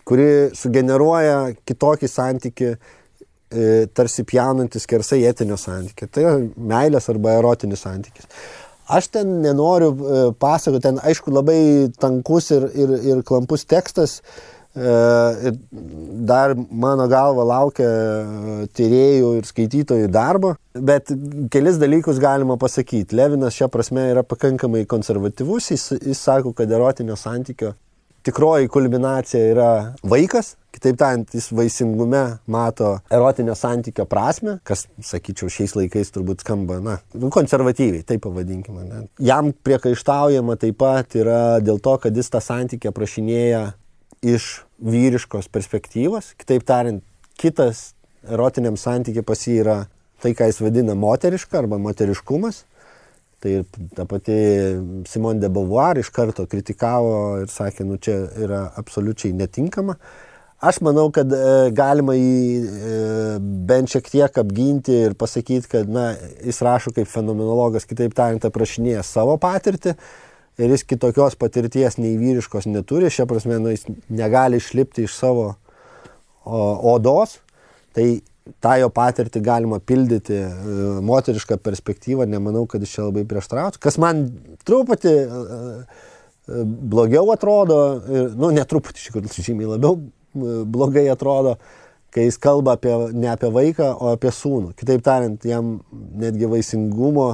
[0.08, 6.08] kuri sugeneruoja kitokį santyki, e, tarsi pjaunantis kersai etinio santykio.
[6.10, 6.34] Tai yra
[6.72, 8.28] meilės arba erotinis santykis.
[8.90, 11.60] Aš ten nenoriu e, pasakoti, ten aišku labai
[12.02, 14.20] tankus ir, ir, ir klampus tekstas,
[14.76, 15.52] E,
[16.26, 21.10] dar mano galva laukia e, tyriejų ir skaitytojų darbo, bet
[21.50, 23.16] kelis dalykus galima pasakyti.
[23.18, 27.74] Levinas šią prasme yra pakankamai konservatyvus, jis, jis sako, kad erotinio santykio
[28.22, 29.70] tikroji kulminacija yra
[30.06, 36.78] vaikas, kitaip tariant, jis vaisingume mato erotinio santykio prasme, kas, sakyčiau, šiais laikais turbūt skamba,
[36.84, 38.84] na, nu, konservatyviai, taip pavadinkime.
[38.86, 39.02] Ne?
[39.24, 43.64] Jam priekaištaujama taip pat yra dėl to, kad jis tą santykį aprašinėja
[44.22, 47.02] iš vyriškos perspektyvos, kitaip tariant,
[47.40, 47.92] kitas
[48.28, 49.76] erotiniam santykiai pas jį yra
[50.20, 52.64] tai, ką jis vadina moteriška arba moteriškumas.
[53.40, 53.52] Tai
[53.96, 54.34] ta pati
[55.08, 59.96] Simone de Beauvoir iš karto kritikavo ir sakė, nu čia yra absoliučiai netinkama.
[60.60, 62.96] Aš manau, kad e, galima jį e,
[63.40, 66.10] bent šiek tiek apginti ir pasakyti, kad na,
[66.44, 69.96] jis rašo kaip fenomenologas, kitaip tariant, aprašinėja savo patirtį
[70.59, 75.46] ir jis kitokios patirties nei vyriškos neturi, šia prasme nu, jis negali išlipti iš savo
[76.44, 76.61] o,
[76.94, 77.38] odos,
[77.96, 78.20] tai
[78.62, 80.46] tą jo patirtį galima pildyti e,
[81.07, 83.80] moterišką perspektyvą, nemanau, kad jis čia labai prieštrautų.
[83.82, 84.24] Kas man
[84.66, 87.78] truputį e, e, blogiau atrodo,
[88.09, 90.01] ir, nu, netruputį, iš tikrųjų, žymiai labiau
[90.70, 91.57] blogai atrodo,
[92.14, 94.74] kai jis kalba apie, ne apie vaiką, o apie sūnų.
[94.78, 95.76] Kitaip tariant, jam
[96.18, 97.32] netgi vaisingumo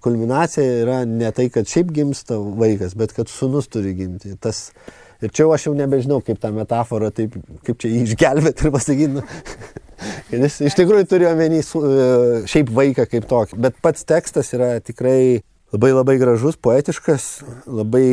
[0.00, 4.36] kulminacija yra ne tai, kad šiaip gimsta vaikas, bet kad sunus turi gimti.
[4.40, 4.70] Tas,
[5.20, 7.36] ir čia aš jau nebežinau, kaip tą metaforą, taip,
[7.66, 9.12] kaip čia jį išgelbėti ir pasakyti.
[9.18, 9.24] Nu,
[10.46, 12.00] jis iš tikrųjų turi omeny e,
[12.50, 13.60] šiaip vaiką kaip tokį.
[13.66, 17.28] Bet pats tekstas yra tikrai labai labai gražus, poetiškas,
[17.66, 18.06] labai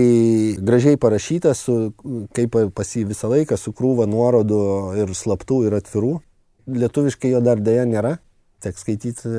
[0.61, 1.77] gražiai parašytas, su,
[2.37, 4.61] kaip pas jį visą laiką, su krūva nuorodų
[5.01, 6.13] ir slaptų ir atvirų.
[6.67, 8.17] Lietuviškai jo dar dėja nėra.
[8.61, 9.31] Teks skaityti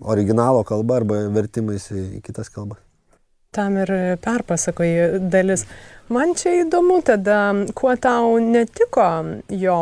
[0.00, 2.80] originalo kalba arba vertimais į kitas kalbas.
[3.54, 3.90] Tam ir
[4.22, 5.62] perpasakoji dalis.
[6.10, 9.06] Man čia įdomu tada, kuo tau netiko
[9.54, 9.76] jo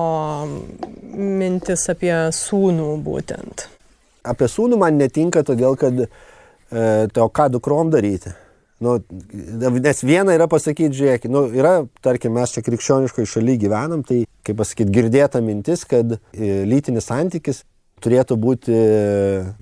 [1.16, 3.66] mintis apie sūnų būtent.
[4.28, 6.06] Apie sūnų man netinka todėl, kad e,
[6.70, 8.34] tai o ką dukrom daryti.
[8.82, 8.98] Nu,
[9.78, 14.58] nes viena yra pasakyti, žiūrėk, nu, yra, tarkim, mes čia krikščioniškoje šalyje gyvenam, tai, kaip
[14.58, 16.18] pasakyti, girdėta mintis, kad e,
[16.66, 17.62] lytinis santykis
[18.02, 18.76] turėtų būti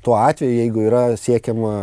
[0.05, 1.75] tuo atveju, jeigu yra siekiama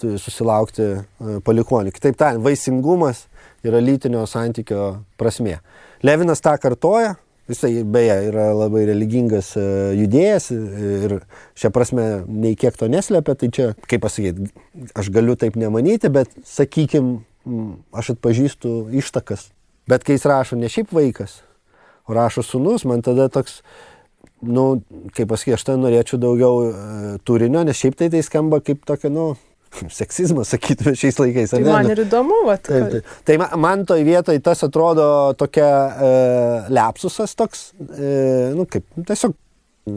[0.00, 1.00] susilaukti e,
[1.44, 1.92] palikonių.
[1.94, 3.26] Kitaip tariant, vaisingumas
[3.66, 5.58] yra lytinio santykio prasme.
[6.06, 7.16] Levinas tą kartoja,
[7.50, 9.66] jisai beje yra labai religingas e,
[9.98, 11.18] judėjas ir
[11.58, 14.50] šią prasme nei kiek to neslepia, tai čia, kaip pasakyti,
[14.96, 17.18] aš galiu taip nemanyti, bet sakykim,
[17.96, 19.50] aš atpažįstu ištakas.
[19.90, 21.40] Bet kai jis rašo ne šiaip vaikas,
[22.06, 23.60] o rašo sunus, man tada toks,
[24.46, 24.64] nu,
[25.16, 29.10] kaip pasakyti, aš ten norėčiau daugiau e, turinio, nes šiaip tai tai skamba kaip tokia,
[29.12, 29.32] nu,
[30.00, 31.54] seksizmas, sakytume, šiais laikais.
[31.54, 32.56] Tai man ir įdomu, va.
[32.62, 33.12] Taip, taip.
[33.28, 35.06] Tai man toj vietoj tas atrodo
[35.38, 36.10] tokia e,
[36.72, 39.36] lepsusas toks, e, nu kaip, tiesiog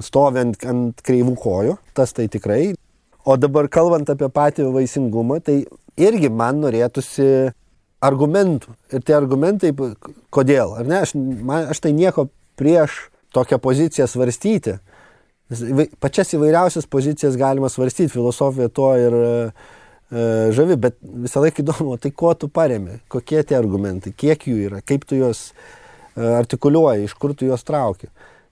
[0.04, 2.74] stovint ant kreivų kojų, tas tai tikrai.
[3.24, 5.62] O dabar kalbant apie patį vaisingumą, tai
[6.00, 7.54] irgi man norėtųsi
[8.04, 8.74] argumentų.
[8.92, 9.72] Ir tie argumentai,
[10.34, 12.28] kodėl, ar ne, aš, man, aš tai nieko
[12.60, 14.78] prieš tokią poziciją svarstyti.
[16.02, 19.32] Pačias įvairiausias pozicijas galima svarstyti, filosofija to ir e,
[20.56, 24.82] žavi, bet visą laiką įdomu, tai kuo tu paremi, kokie tie argumentai, kiek jų yra,
[24.86, 28.10] kaip tu juos e, artikuliuoji, iš kur tu juos trauki.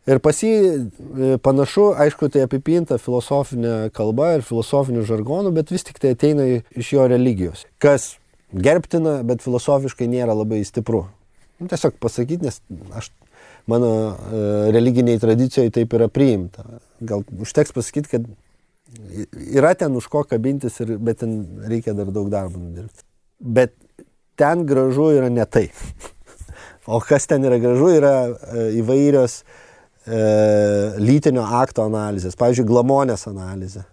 [0.09, 5.85] Ir pas jį e, panašu, aišku, tai apipinta filosofinė kalba ir filosofinių žargonų, bet vis
[5.85, 7.65] tik tai ateina iš jo religijos.
[7.81, 8.15] Kas
[8.51, 11.05] gerbtina, bet filosofiškai nėra labai stipru.
[11.61, 12.57] Nu, tiesiog pasakyti, nes
[12.97, 13.11] aš
[13.67, 16.65] mano e, religiniai tradicijoje taip yra priimta.
[17.01, 18.27] Gal užteks pasakyti, kad
[19.53, 23.05] yra ten už ko kabintis, ir, bet ten reikia dar daug darbo nudirbti.
[23.39, 23.73] Bet
[24.39, 25.69] ten gražu yra ne tai.
[26.89, 30.21] O kas ten yra gražu, yra e, įvairios e,
[30.97, 32.33] lytinio akto analizės.
[32.39, 33.83] Pavyzdžiui, glamonės analizė.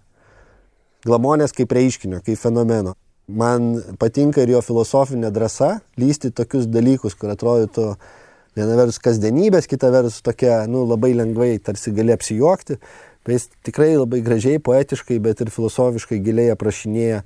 [1.05, 2.95] Glamonės kaip reiškinio, kaip fenomeno.
[3.29, 8.18] Man patinka ir jo filosofinė drąsa lysti tokius dalykus, kur atrodytų, uh,
[8.59, 12.79] Viena vertus kasdienybės, kita vertus tokia, nu, labai lengvai tarsi gali apsijuokti,
[13.23, 17.21] bet jis tikrai labai gražiai, poetiškai, bet ir filosofiškai giliai aprašinėja,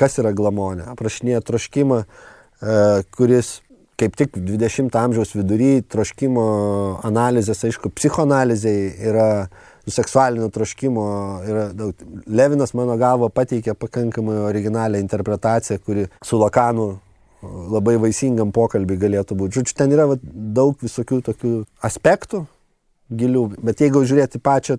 [0.00, 0.88] kas yra glamonė.
[0.90, 2.00] Aprašinėja troškimą,
[3.14, 3.60] kuris
[4.00, 6.46] kaip tik 20 amžiaus vidury troškimo
[7.06, 8.78] analizės, aišku, psichoanalizai
[9.10, 9.28] yra
[9.90, 11.04] seksualinio troškimo
[11.46, 11.94] yra daug.
[12.26, 16.88] Levinas mano galvo pateikė pakankamai originalią interpretaciją, kuri su Lakanu
[17.42, 19.60] labai vaisingam pokalbį galėtų būti.
[19.60, 21.52] Žodžiu, ten yra va, daug visokių tokių
[21.86, 22.44] aspektų
[23.10, 24.76] gilių, bet jeigu žiūrėti pačią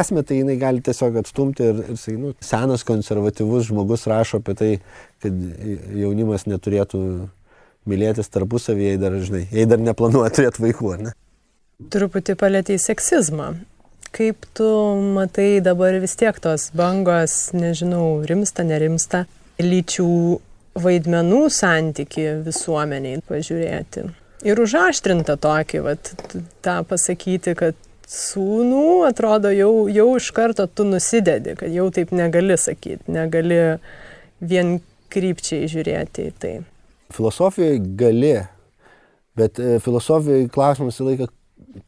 [0.00, 4.54] esmę, tai jinai gali tiesiog atstumti ir, ir sakai, nu, senas konservatyvus žmogus rašo apie
[4.56, 4.70] tai,
[5.20, 5.42] kad
[6.00, 7.02] jaunimas neturėtų
[7.90, 11.12] mylėtis tarpusavyje, jei dar, žinai, jei dar neplanuoja turėti vaikų, ar ne?
[11.92, 13.52] Truputį palėtėjai seksizmą.
[14.10, 14.68] Kaip tu
[15.14, 19.24] matai dabar vis tiek tos bangos, nežinau, rimsta, nerimsta,
[19.62, 20.08] lyčių
[20.78, 24.06] vaidmenų santyki visuomeniai pažiūrėti.
[24.46, 26.12] Ir užaštrinta tokį, vat,
[26.64, 27.76] tą pasakyti, kad
[28.10, 33.58] sūnų atrodo jau, jau iš karto tu nusidedi, kad jau taip negali sakyti, negali
[34.40, 34.78] vien
[35.12, 36.54] krypčiai žiūrėti į tai.
[37.14, 38.32] Filosofijoje gali,
[39.38, 41.30] bet e, filosofijoje klausimas į laiką,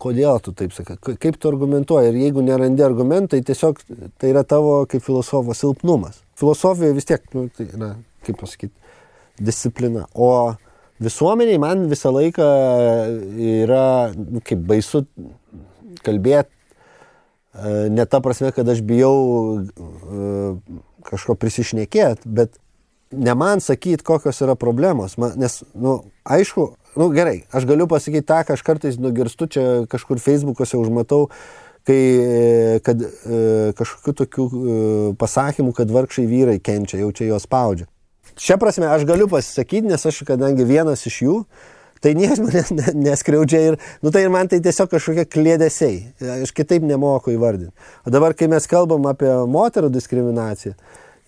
[0.02, 3.80] kodėl tu taip sakai, kaip tu argumentuoji ir jeigu nerandi argumentai, tiesiog
[4.20, 6.20] tai yra tavo kaip filosofo silpnumas.
[6.38, 7.94] Filosofijoje vis tiek, nu, tai yra
[8.26, 8.74] kaip pasakyti,
[9.40, 10.06] disciplina.
[10.14, 10.54] O
[11.02, 12.48] visuomeniai man visą laiką
[13.42, 15.04] yra nu, kaip baisu
[16.06, 19.16] kalbėti, e, ne ta prasme, kad aš bijau
[19.62, 20.44] e,
[21.08, 22.58] kažko prisišnekėti, bet
[23.12, 27.88] ne man sakyti, kokios yra problemos, man, nes, na, nu, aišku, nu, gerai, aš galiu
[27.90, 31.28] pasakyti tą, ką aš kartais nugirstu, čia kažkur Facebook'ose užmatau,
[31.88, 32.02] kai,
[32.86, 34.46] kad e, kažkokių tokių
[35.20, 37.90] pasakymų, kad vargšai vyrai kenčia, jau čia juos spaudžia.
[38.40, 41.36] Šia prasme aš galiu pasisakyti, nes aš kadangi vienas iš jų,
[42.02, 46.00] tai niekas manęs neskriaudžia ir, nu tai ir man tai tiesiog kažkokie klėdesiai.
[46.40, 47.72] Aš kitaip nemoku įvardinti.
[48.06, 50.74] O dabar, kai mes kalbam apie moterų diskriminaciją,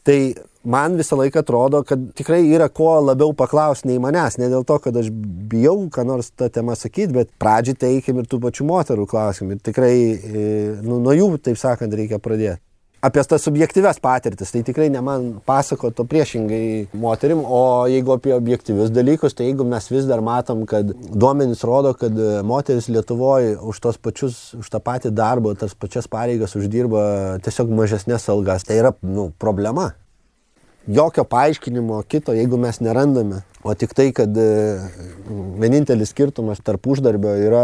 [0.04, 0.18] tai
[0.64, 4.40] man visą laiką atrodo, kad tikrai yra ko labiau paklausti nei manęs.
[4.40, 8.28] Ne dėl to, kad aš bijau, ką nors tą temą sakyti, bet pradžiai teikim ir
[8.30, 9.58] tų pačių moterų klausimų.
[9.58, 10.46] Ir tikrai e,
[10.82, 12.62] nu, nuo jų, taip sakant, reikia pradėti
[13.04, 14.52] apie tas subjektyves patirtis.
[14.54, 19.88] Tai tikrai ne man pasakoto priešingai moterim, o jeigu apie objektyvius dalykus, tai jeigu mes
[19.92, 25.12] vis dar matom, kad duomenys rodo, kad moteris Lietuvoje už tos pačius, už tą patį
[25.16, 27.04] darbą, tas pačias pareigas uždirba
[27.44, 29.92] tiesiog mažesnės algas, tai yra nu, problema.
[30.84, 34.36] Jokio paaiškinimo kito, jeigu mes nerandame, o tik tai, kad
[35.60, 37.62] vienintelis skirtumas tarp uždarbio yra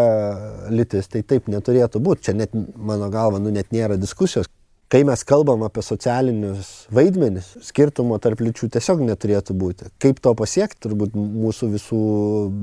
[0.73, 2.31] lytis, tai taip neturėtų būti.
[2.31, 4.49] Čia net, mano galva, nu, net nėra diskusijos
[4.91, 9.91] kai mes kalbam apie socialinius vaidmenis, skirtumo tarp lyčių tiesiog neturėtų būti.
[10.03, 12.01] Kaip to pasiekti, turbūt mūsų visų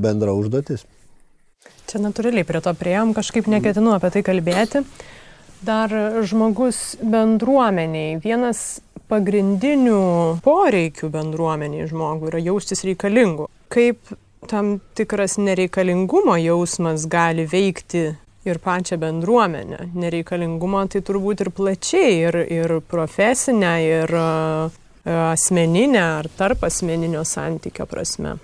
[0.03, 0.83] bendra užduotis.
[1.87, 4.83] Čia natūraliai prie to prieėm, kažkaip neketinu apie tai kalbėti.
[5.65, 5.89] Dar
[6.27, 8.19] žmogus bendruomeniai.
[8.21, 10.01] Vienas pagrindinių
[10.43, 13.47] poreikių bendruomeniai žmogui yra jaustis reikalingu.
[13.71, 14.11] Kaip
[14.51, 18.09] tam tikras nereikalingumo jausmas gali veikti
[18.53, 19.91] ir pačią bendruomenę.
[19.97, 24.81] Nereikalingumo tai turbūt ir plačiai, ir, ir profesinę, ir uh,
[25.31, 28.37] asmeninę, ar tarp asmeninio santykio prasme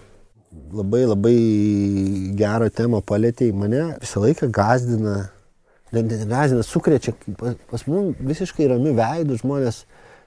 [0.73, 1.37] labai labai
[2.37, 3.55] gerą temą palėtėjai.
[3.57, 5.15] Mane visą laiką gazdina,
[5.93, 9.83] net negazdina, sukrečia, pas mus visiškai ramių veidų žmonės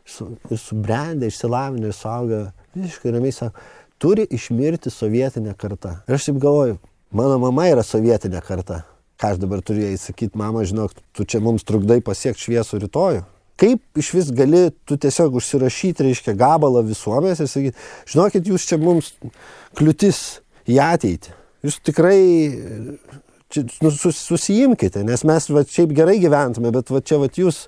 [0.07, 2.43] su, ir subrendę, išsilavinę suaugę,
[2.77, 3.65] visiškai ramiai sako,
[4.03, 6.01] turi išmirti sovietinė karta.
[6.07, 6.79] Ir aš taip galvoju,
[7.17, 8.85] mano mama yra sovietinė karta.
[9.17, 13.23] Ką aš dabar turiu jai sakyti, mama, žinok, tu čia mums trukdai pasiekti šviesų rytojų.
[13.57, 18.77] Kaip iš vis gali tu tiesiog užsirašyti, reiškia, gabalą visuomenės ir sakyti, žinokit, jūs čia
[18.81, 19.15] mums
[19.79, 20.19] kliūtis
[20.69, 21.33] į ateitį.
[21.65, 22.19] Jūs tikrai
[23.81, 27.65] nu, sus, susijimkite, nes mes va, šiaip gerai gyventume, bet va, čia va, jūs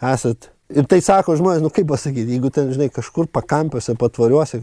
[0.00, 0.48] esat.
[0.72, 4.62] Ir tai sako žmonės, nu kaip pasakyti, jeigu ten, žinai, kažkur pakampiuose, patvariuose,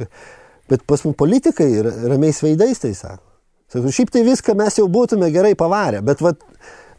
[0.71, 1.69] bet pas mus politikai
[2.09, 3.32] ramiais veidais tai sako.
[3.73, 6.35] Sako, šiaip tai viską mes jau būtume gerai pavarę, bet va,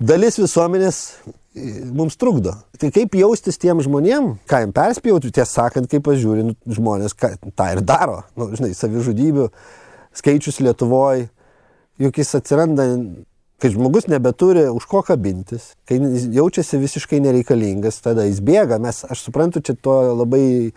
[0.03, 1.01] dalis visuomenės
[1.95, 2.57] mums trukdo.
[2.81, 7.31] Tai kaip jaustis tiem žmonėm, ką jam perspėjau, tiesą sakant, kaip pažiūri nu, žmonės, ką,
[7.55, 8.25] tą ir daro.
[8.35, 9.47] Nu, žinai, savižudybių
[10.19, 11.29] skaičius Lietuvoje,
[12.03, 12.89] juk jis atsiranda,
[13.63, 16.01] kai žmogus nebeturi už ko kabintis, kai
[16.35, 18.81] jaučiasi visiškai nereikalingas, tada jis bėga.
[18.83, 19.95] Mes, aš suprantu, čia to
[20.25, 20.75] labai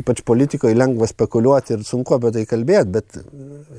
[0.00, 3.20] ypač politikoje lengva spekuliuoti ir sunku apie tai kalbėti, bet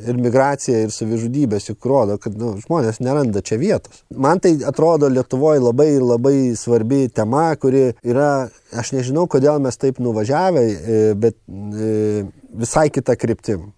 [0.08, 4.04] ir migracija, ir savižudybės juk rodo, kad nu, žmonės neranda čia vietos.
[4.14, 8.32] Man tai atrodo Lietuvoje labai labai svarbi tema, kuri yra,
[8.78, 12.26] aš nežinau, kodėl mes taip nuvažiavę, e, bet e,
[12.64, 13.72] visai kita kryptim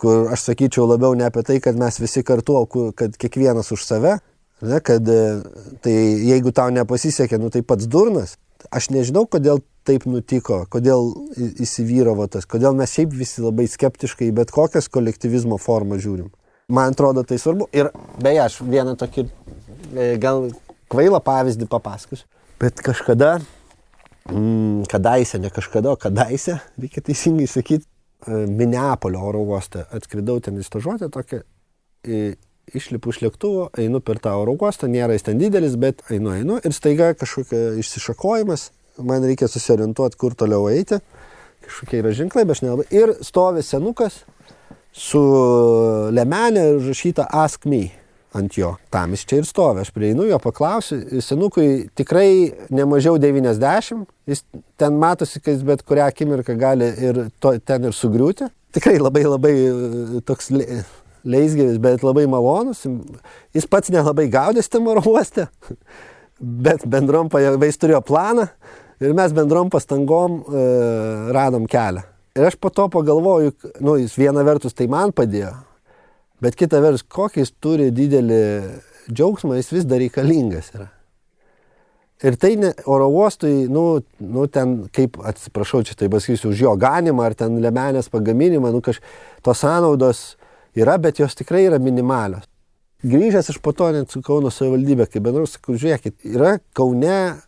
[0.00, 2.62] kur aš sakyčiau labiau ne apie tai, kad mes visi kartu,
[2.96, 4.14] kad kiekvienas už save,
[4.60, 5.20] ne, kad e,
[5.84, 5.96] tai
[6.30, 8.36] jeigu tau nepasisekė, nu tai pats durnas.
[8.72, 14.52] Aš nežinau, kodėl taip nutiko, kodėl įsivyravo tas, kodėl mes šiaip visi labai skeptiškai bet
[14.54, 16.30] kokias kolektyvizmo formą žiūrim.
[16.70, 17.66] Man atrodo tai svarbu.
[17.74, 17.90] Ir
[18.22, 20.50] beje, aš vieną tokį e, gal
[20.92, 22.28] kvailą pavyzdį papasakosiu.
[22.60, 23.38] Bet kažkada,
[24.30, 27.88] mm, kadaise, ne kažkada, o kadaise, reikia teisingai sakyti,
[28.26, 31.42] e, Minneapolio oro uoste atskridau ten į stažuotę tokią,
[32.74, 36.58] išlipu iš lėktuvo, einu per tą oro uostą, nėra jis ten didelis, bet einu, einu
[36.62, 38.70] ir staiga kažkokia išsišakojimas,
[39.06, 41.00] man reikia susiorientuoti, kur toliau eiti.
[41.64, 42.86] Kažkokie yra ženklai, bet aš nelabai.
[42.94, 44.22] Ir stovi senukas
[44.96, 45.22] su
[46.14, 47.88] lemenė užrašyta Ask Me
[48.36, 48.74] ant jo.
[48.90, 49.82] Tam jis čia ir stovi.
[49.82, 51.00] Aš prieinu jo, paklausiu.
[51.24, 54.06] Senukui tikrai nemažiau 90.
[54.30, 54.44] Jis
[54.78, 58.50] ten matosi, kad jis bet kurią akimirką gali ir to, ten ir sugriūti.
[58.74, 60.52] Tikrai labai labai e, toks
[61.26, 62.84] leisgyvis, bet labai malonus.
[63.56, 65.48] Jis pats nelabai gaudės tam oro uoste,
[66.66, 68.46] bet bendrom pajėgais turėjo planą
[69.00, 70.62] Ir mes bendrom pastangom e,
[71.32, 72.04] radom kelią.
[72.36, 75.54] Ir aš po to pagalvoju, nu, jis viena vertus tai man padėjo,
[76.44, 78.40] bet kita vertus, kokį jis turi didelį
[79.10, 80.90] džiaugsmą, jis vis dar reikalingas yra.
[82.20, 86.76] Ir tai ne, oro uostui, nu, nu, ten, kaip, atsiprašau, čia tai pasakysiu, už jo
[86.76, 89.00] ganimą ar ten lemenės pagaminimą, nu, kaž,
[89.40, 90.24] tos sąnaudos
[90.76, 92.44] yra, bet jos tikrai yra minimalios.
[93.00, 97.40] Grįžęs aš po to net su Kauno savivaldybė, kai bendrau, sakau, žiūrėkit, yra Kaune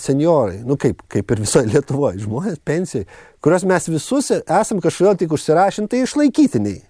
[0.00, 3.06] seniorai, nu kaip, kaip ir visoje Lietuvoje, žmonės pensijai,
[3.42, 6.80] kuriuos mes visus esam kažkodėl tik užsirašintai išlaikytiniai.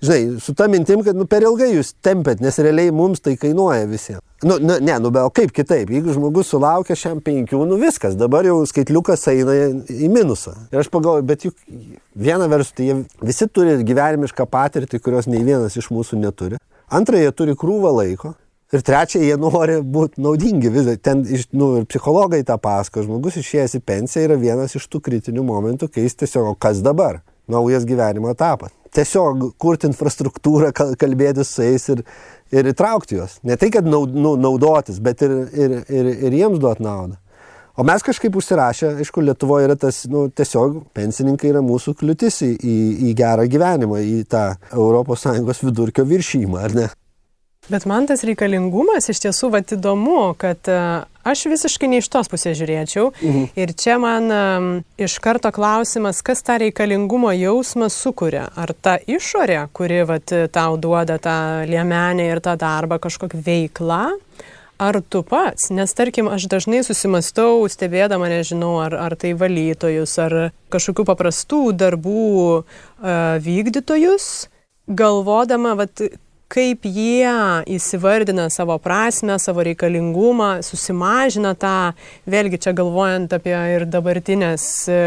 [0.00, 3.84] Žinai, su ta mintim, kad nu, per ilgai jūs tempėt, nes realiai mums tai kainuoja
[3.84, 4.24] visiems.
[4.40, 8.16] Nu, nu, ne, nu, bet o kaip kitaip, jeigu žmogus sulaukia šiam penkių, nu viskas,
[8.16, 9.58] dabar jau skaitliukas eina
[9.92, 10.54] į minusą.
[10.72, 11.58] Ir aš pagalvoju, bet juk
[12.16, 16.56] viena vertus, tai jie visi turi gyvenimišką patirtį, kurios nei vienas iš mūsų neturi.
[16.88, 18.32] Antra, jie turi krūvą laiko.
[18.70, 20.70] Ir trečia, jie nori būti naudingi.
[20.70, 24.86] Vis, ten iš, nu, ir psichologai tą pasako, žmogus išėjęs į pensiją yra vienas iš
[24.92, 27.18] tų kritinių momentų, kai jis tiesiog, kas dabar?
[27.50, 28.70] Naujas gyvenimo etapas.
[28.94, 32.04] Tiesiog kurti infrastruktūrą, kalbėti su jais ir,
[32.54, 33.40] ir įtraukti juos.
[33.42, 37.18] Ne tai, kad naud, nu, naudotis, bet ir, ir, ir, ir jiems duoti naudą.
[37.74, 42.54] O mes kažkaip užsirašę, aišku, Lietuvoje yra tas, nu, tiesiog pensininkai yra mūsų kliūtis į,
[42.54, 46.90] į, į gerą gyvenimą, į tą ES vidurkio viršymą, ar ne?
[47.70, 52.30] Bet man tas reikalingumas iš tiesų vat įdomu, kad uh, aš visiškai ne iš tos
[52.30, 53.10] pusės žiūrėčiau.
[53.20, 53.44] Mhm.
[53.62, 58.48] Ir čia man um, iš karto klausimas, kas tą reikalingumo jausmą sukuria.
[58.58, 61.36] Ar ta išorė, kuri vat, tau duoda tą
[61.70, 64.00] liemenę ir tą darbą, kažkokią veiklą,
[64.80, 65.68] ar tu pats?
[65.70, 70.36] Nes tarkim, aš dažnai susimastau, stebėdama, nežinau, ar, ar tai valytojus, ar
[70.74, 72.24] kažkokių paprastų darbų
[72.58, 72.66] uh,
[73.46, 74.48] vykdytojus,
[74.90, 76.02] galvodama, vat,
[76.50, 77.30] kaip jie
[77.70, 81.92] įsivardina savo prasme, savo reikalingumą, susimažina tą,
[82.30, 84.98] vėlgi čia galvojant apie ir dabartinės e,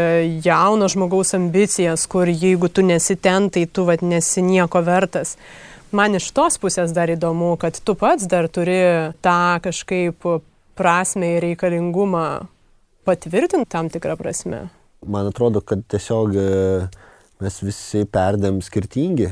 [0.44, 5.36] jauno žmogaus ambicijas, kur jeigu tu nesi ten, tai tu vat nesi nieko vertas.
[5.94, 8.80] Man iš tos pusės dar įdomu, kad tu pats dar turi
[9.22, 10.24] tą kažkaip
[10.74, 12.26] prasme ir reikalingumą
[13.04, 14.66] patvirtinti tam tikrą prasme.
[15.04, 16.52] Man atrodo, kad tiesiog e,
[17.44, 19.28] mes visi perdėm skirtingi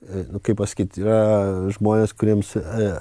[0.00, 1.18] nu, kaip pasakyti, yra
[1.74, 2.92] žmonės, kuriems e,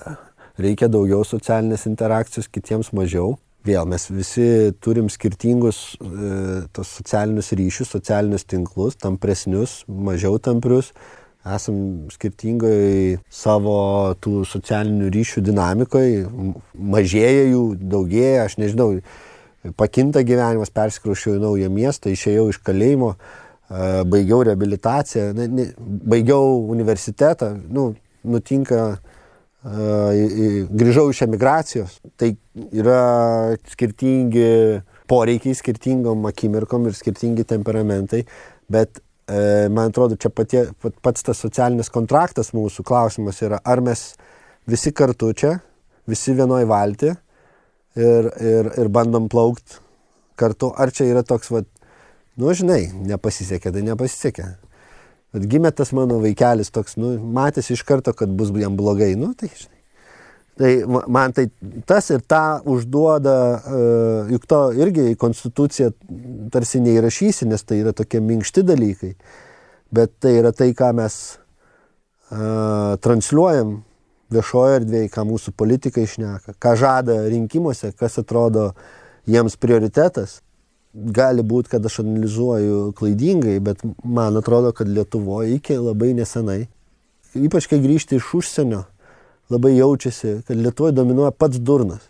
[0.60, 3.38] reikia daugiau socialinės interakcijos, kitiems mažiau.
[3.68, 10.94] Vėl mes visi turim skirtingus e, tos socialinius ryšius, socialinius tinklus, tampresnius, mažiau tamprius.
[11.48, 16.26] Esam skirtingai savo tų socialinių ryšių dinamikoje,
[16.76, 18.90] mažėja jų, daugėja, aš nežinau,
[19.80, 23.14] pakinta gyvenimas, persikraušiau į naują miestą, išėjau iš kalėjimo,
[23.70, 27.92] baigiau reabilitaciją, ne, ne, baigiau universitetą, nu,
[28.26, 28.98] nutinka,
[30.80, 32.00] grįžau iš emigracijos.
[32.18, 32.32] Tai
[32.72, 33.02] yra
[33.70, 34.48] skirtingi
[35.10, 38.24] poreikiai, skirtingom akimirkom ir skirtingi temperamentai,
[38.72, 39.04] bet
[39.70, 40.64] man atrodo, čia patie,
[41.06, 44.14] pats tas socialinis kontraktas mūsų klausimas yra, ar mes
[44.70, 45.60] visi kartu čia,
[46.10, 49.78] visi vienoj valti ir, ir, ir bandom plaukti
[50.40, 51.68] kartu, ar čia yra toks, vat,
[52.40, 54.48] nu, žinai, nepasisekė, tai nepasisekė.
[55.36, 59.34] Bet gimė tas mano vaikelis toks, nu, matėsi iš karto, kad bus jam blogai, nu,
[59.38, 59.76] tai žinai.
[60.60, 60.72] Tai
[61.08, 61.46] man tai
[61.88, 65.94] tas ir tą užduoda, uh, juk to irgi į konstituciją
[66.52, 69.14] tarsi neįrašysi, nes tai yra tokie minkšti dalykai,
[69.96, 73.78] bet tai yra tai, ką mes uh, transliuojam
[74.36, 78.74] viešoje erdvėje, ką mūsų politikai išneka, ką žada rinkimuose, kas atrodo
[79.30, 80.42] jiems prioritetas
[80.94, 86.64] gali būti, kad aš analizuoju klaidingai, bet man atrodo, kad Lietuvoje iki labai nesenai,
[87.38, 88.84] ypač kai grįžti iš užsienio,
[89.54, 92.08] labai jaučiasi, kad Lietuvoje dominuoja pats durnas.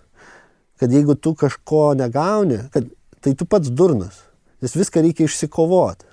[0.79, 2.87] Kad jeigu tu kažko negauni, kad,
[3.19, 4.21] tai tu pats durnas.
[4.63, 6.07] Nes viską reikia išsikovoti.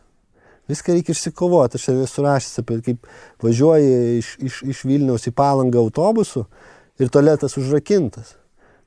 [0.70, 1.78] Viską reikia išsikovoti.
[1.78, 3.06] Aš esu rašęs apie kaip
[3.42, 6.48] važiuoji iš, iš, iš Vilniaus į Palangą autobusu
[6.98, 8.34] ir tualetas užrakintas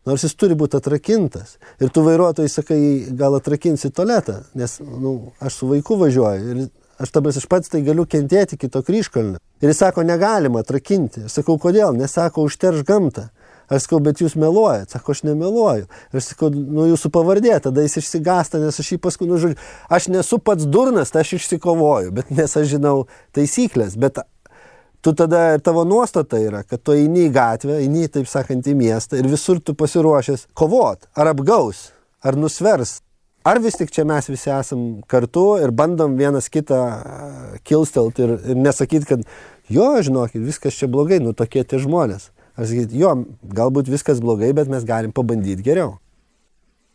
[0.09, 1.57] nors jis turi būti atrakintas.
[1.79, 2.81] Ir tu vairuotojai sakai,
[3.17, 6.67] gal atrakinsi tualetą, nes nu, aš su vaiku važiuoju ir
[6.99, 9.39] aš tabas iš pats tai galiu kentėti kito kryškalnio.
[9.61, 11.25] Ir jis sako, negalima atrakinti.
[11.27, 11.95] Aš sakau, kodėl?
[11.95, 13.29] Nesako, užterš gamtą.
[13.69, 14.95] Aš sakau, bet jūs meluojat.
[14.95, 15.85] Sako, aš nemeluoju.
[16.11, 19.59] Aš sakau, nu jūsų pavardė, tada jis išsigasta, nes aš jį paskui, nu žodžiu,
[19.93, 22.95] aš nesu pats durnas, tai aš išsikovoju, bet nes aš žinau
[23.37, 23.95] taisyklės.
[24.01, 24.19] Bet
[25.01, 28.75] tu tada ir tavo nuostata yra, kad tu eini į gatvę, eini, taip sakant, į
[28.79, 31.89] miestą ir visur tu pasiruošęs kovot, ar apgaus,
[32.23, 32.99] ar nusvers.
[33.47, 36.79] Ar vis tik čia mes visi esam kartu ir bandom vienas kitą
[37.63, 39.23] kilstelt ir, ir nesakyti, kad
[39.71, 42.29] jo, žinokit, viskas čia blogai, nu tokie tie žmonės.
[42.59, 43.13] Ar sakyti, jo,
[43.55, 45.95] galbūt viskas blogai, bet mes galim pabandyti geriau.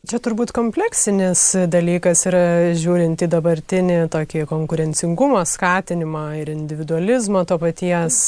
[0.05, 1.41] Čia turbūt kompleksinis
[1.73, 2.43] dalykas yra
[2.77, 8.19] žiūrint į dabartinį tokį konkurencingumo skatinimą ir individualizmo to paties,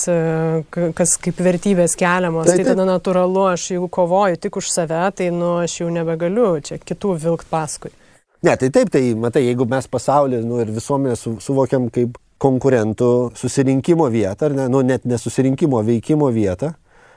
[0.70, 2.48] kas kaip vertybės keliamos.
[2.48, 6.54] Tai, tai tada natūralu, aš jeigu kovoju tik už save, tai nu, aš jau nebegaliu
[6.64, 7.92] čia kitų vilkt paskui.
[8.46, 13.14] Ne, tai taip, tai matai, jeigu mes pasaulį nu, ir visuomenę su, suvokiam kaip konkurentų
[13.36, 16.72] susirinkimo vietą, ar ne, nu, net nesusirinkimo veikimo vietą,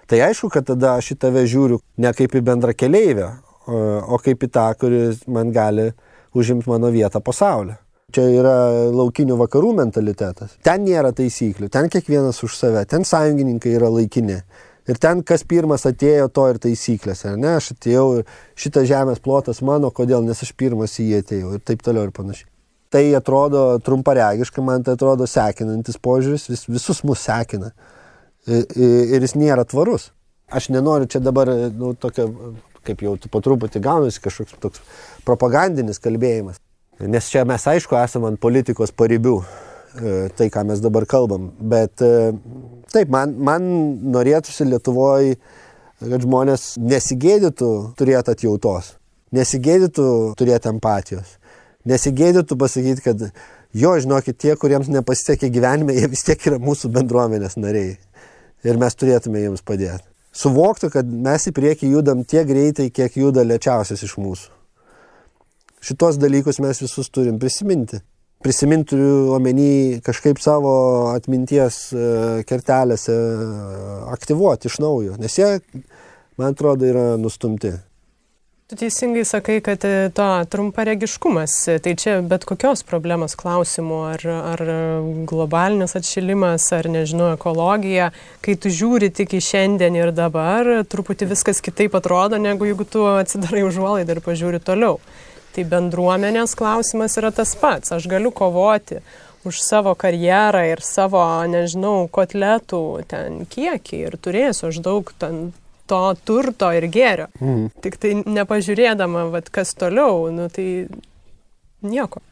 [0.10, 3.38] tai aišku, kad tada aš į tave žiūriu ne kaip į bendrą keleivę,
[3.70, 5.91] o kaip į tą, kuris man gali
[6.38, 7.78] užimti mano vietą pasaulio.
[8.09, 8.55] Čia yra
[8.89, 10.55] laukinių vakarų mentalitetas.
[10.65, 14.39] Ten nėra taisyklių, ten kiekvienas už save, ten sąjungininkai yra laikini.
[14.89, 17.51] Ir ten, kas pirmas atėjo, to ir taisyklės, ar ne?
[17.59, 18.24] Aš atėjau,
[18.57, 22.13] šitas žemės plotas mano, kodėl, nes aš pirmas į jį atėjau ir taip toliau ir
[22.15, 22.49] panašiai.
[22.89, 27.70] Tai atrodo trumparegiškai, man tai atrodo sekinantis požiūris, vis, visus mus sekina.
[28.49, 28.65] Ir,
[29.13, 30.09] ir jis nėra tvarus.
[30.49, 32.26] Aš nenoriu čia dabar, nu, tokia
[32.88, 34.84] kaip jau po truputį gaunasi kažkoks toks
[35.28, 36.60] propagandinis kalbėjimas.
[37.00, 41.50] Nes čia mes aišku esame ant politikos paribių, e, tai ką mes dabar kalbam.
[41.60, 42.34] Bet e,
[42.92, 43.70] taip, man, man
[44.16, 45.38] norėtųsi Lietuvoje,
[46.00, 48.94] kad žmonės nesigėdytų turėti atjautos,
[49.36, 50.10] nesigėdytų
[50.40, 51.38] turėti empatijos,
[51.88, 53.26] nesigėdytų pasakyti, kad
[53.72, 57.98] jo, žinokit, tie, kuriems nepasisekė gyvenime, jie vis tiek yra mūsų bendruomenės nariai.
[58.68, 60.09] Ir mes turėtume jiems padėti
[60.40, 64.56] suvoktų, kad mes į priekį judam tiek greitai, kiek juda lėčiausias iš mūsų.
[65.84, 68.02] Šitos dalykus mes visus turim prisiminti.
[68.44, 70.72] Prisiminti turiu omeny kažkaip savo
[71.12, 72.04] atminties e,
[72.48, 73.50] kertelėse e,
[74.16, 75.50] aktyvuoti iš naujo, nes jie,
[76.40, 77.74] man atrodo, yra nustumti.
[78.70, 84.26] Tu teisingai sakai, kad e, to trumparegiškumas, e, tai čia bet kokios problemos klausimų, ar,
[84.51, 84.59] ar
[85.26, 88.11] globalinis atšilimas, ar nežinau, ekologija,
[88.45, 93.07] kai tu žiūri tik į šiandien ir dabar, truputį viskas kitaip atrodo, negu jeigu tu
[93.09, 94.99] atsidarai užuolaidą ir pažiūri toliau.
[95.55, 97.95] Tai bendruomenės klausimas yra tas pats.
[97.97, 98.99] Aš galiu kovoti
[99.49, 105.47] už savo karjerą ir savo, nežinau, kotletų ten kiekį ir turėsiu aš daug ten
[105.90, 107.30] to turto ir gėrio.
[107.42, 107.70] Mhm.
[107.86, 110.88] Tik tai nepažiūrėdama, vat, kas toliau, nu, tai
[111.86, 112.24] nieko.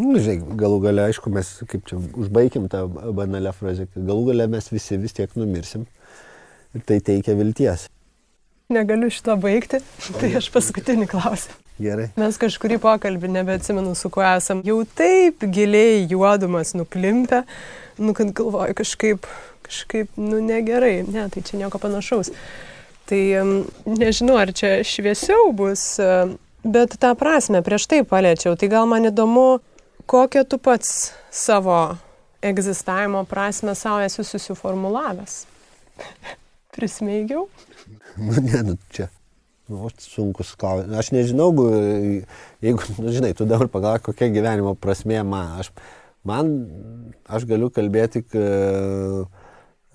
[0.00, 4.46] Nu, žiūrėk, galų gale, aišku, mes kaip čia užbaigim tą banalią frazę, kad galų gale
[4.52, 5.84] mes visi vis tiek numirsim
[6.74, 7.88] ir tai teikia vilties.
[8.70, 9.82] Negaliu šito baigti,
[10.20, 11.58] tai aš paskutinį klausimą.
[11.80, 12.10] Gerai.
[12.20, 17.42] Mes kažkurį pokalbį, nebeatsimenu, su kuo esam, jau taip giliai juodumas nuklimpę,
[18.00, 19.28] nu, kad galvoju kažkaip,
[19.64, 22.34] kažkaip, nu, negerai, ne, tai čia nieko panašaus.
[23.10, 23.22] Tai
[23.90, 25.96] nežinau, ar čia šviesiau bus,
[26.62, 28.54] bet tą prasme prieš tai paliečiau.
[28.54, 29.58] Tai gal man įdomu,
[30.06, 31.80] kokią tu pats savo
[32.42, 35.40] egzistavimo prasme savo esi susiformulavęs.
[36.76, 37.48] Prismeigiau?
[38.14, 39.08] Nu, ne, nu, čia.
[39.70, 41.02] Nu, sunkus klausimas.
[41.02, 41.50] Aš nežinau,
[42.62, 45.60] jeigu, nu, žinai, tu dabar pagalvoji, kokia gyvenimo prasmė man.
[45.64, 45.74] Aš,
[46.26, 46.54] man,
[47.26, 48.38] aš galiu kalbėti tik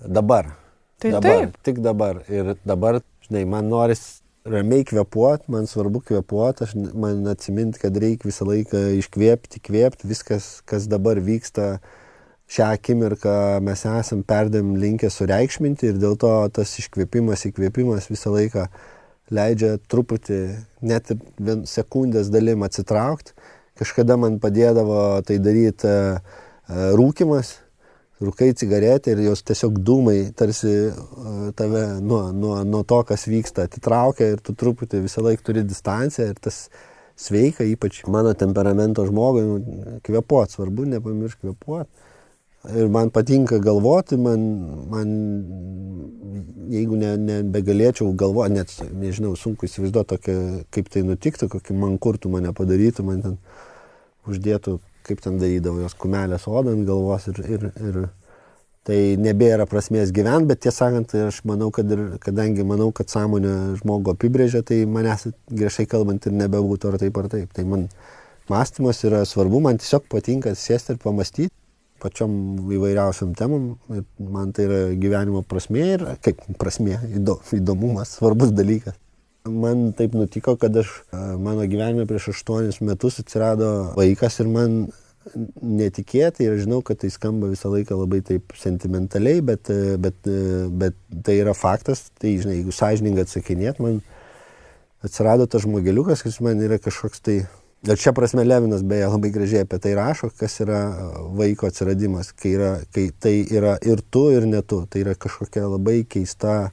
[0.04, 0.52] dabar.
[1.02, 1.58] Tai dabar, taip.
[1.66, 2.22] Tik dabar.
[2.32, 8.30] Ir dabar, žinai, man noris ramiai kvepuoti, man svarbu kvepuoti, aš man atsiminti, kad reikia
[8.30, 11.76] visą laiką iškvėpti, kvėpti, viskas, kas dabar vyksta
[12.46, 13.34] šią akimirką
[13.66, 18.68] mes esam perdėm linkę sureikšminti ir dėl to tas iškvėpimas, įkvėpimas visą laiką
[19.34, 20.40] leidžia truputį,
[20.86, 23.34] net ir sekundės dalim atsitraukti.
[23.76, 26.20] Kažkada man padėdavo tai daryti e,
[26.96, 27.56] rūkimas,
[28.22, 30.72] rūkai cigaretę ir jos tiesiog dūmai tarsi
[31.58, 36.30] tave nuo, nuo, nuo to, kas vyksta, atitraukia ir tu truputį visą laiką turi distanciją
[36.32, 36.66] ir tas
[37.16, 41.88] sveika, ypač mano temperamento žmogui, nu, kvepuot, svarbu nepamiršti kvepuot.
[42.76, 44.42] Ir man patinka galvoti, man,
[44.90, 45.12] man
[46.72, 50.18] jeigu ne, nebegalėčiau galvoti, net, nežinau, sunku įsivaizduoti
[50.74, 53.38] kaip tai nutiktų, kokį man kurtų mane padarytų, man ten
[54.26, 57.98] uždėtų kaip ten darydavo jos kumelės odą ant galvos ir, ir, ir
[58.86, 63.54] tai nebėra prasmės gyventi, bet tiesą sakant, aš manau, kad ir, kadangi manau, kad sąmonė
[63.80, 67.50] žmogų apibrėžia, tai manęs griežtai kalbant ir nebebūtų ar taip ar taip.
[67.56, 67.88] Tai man
[68.50, 71.54] mąstymas yra svarbu, man tiesiog patinka sėsti ir pamastyti
[72.02, 73.74] pačiom įvairiausiam temam
[74.20, 76.98] man tai yra gyvenimo prasmė ir kaip prasmė,
[77.56, 78.98] įdomumas, svarbus dalykas.
[79.46, 80.90] Man taip nutiko, kad aš
[81.38, 84.86] mano gyvenime prieš aštuonis metus atsirado vaikas ir man
[85.62, 89.70] netikėtai ir žinau, kad tai skamba visą laiką labai taip sentimentaliai, bet,
[90.02, 90.28] bet,
[90.70, 94.00] bet tai yra faktas, tai žinai, jeigu sąžininkai atsakinėt, man
[95.06, 97.40] atsirado tas žmogeliukas, kas man yra kažkoks tai,
[97.86, 100.82] ir čia prasme Levinas beje labai gražiai apie tai rašo, kas yra
[101.38, 105.66] vaiko atsiradimas, kai, yra, kai tai yra ir tu, ir ne tu, tai yra kažkokia
[105.66, 106.70] labai keista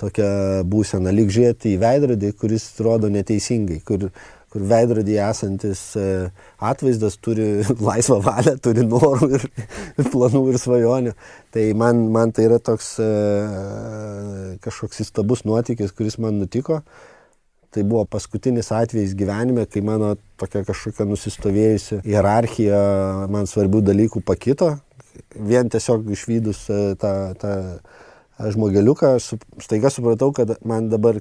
[0.00, 0.28] tokia
[0.66, 4.08] būsena, lyg žiūrėti į veidrodį, kuris rodo neteisingai, kur,
[4.52, 6.04] kur veidrodį esantis e,
[6.62, 7.48] atvaizdas turi
[7.88, 9.48] laisvą valią, turi norų ir,
[9.98, 11.16] ir planų ir svajonių.
[11.54, 13.10] Tai man, man tai yra toks e,
[14.64, 16.82] kažkoks įstabus nuotykis, kuris man nutiko.
[17.74, 22.78] Tai buvo paskutinis atvejis gyvenime, kai mano tokia kažkokia nusistovėjusi hierarchija
[23.34, 24.76] man svarbių dalykų pakito.
[25.34, 27.54] Vien tiesiog išvydus e, tą, tą
[28.38, 31.20] žmogeliuką, su, staiga supratau, kad man dabar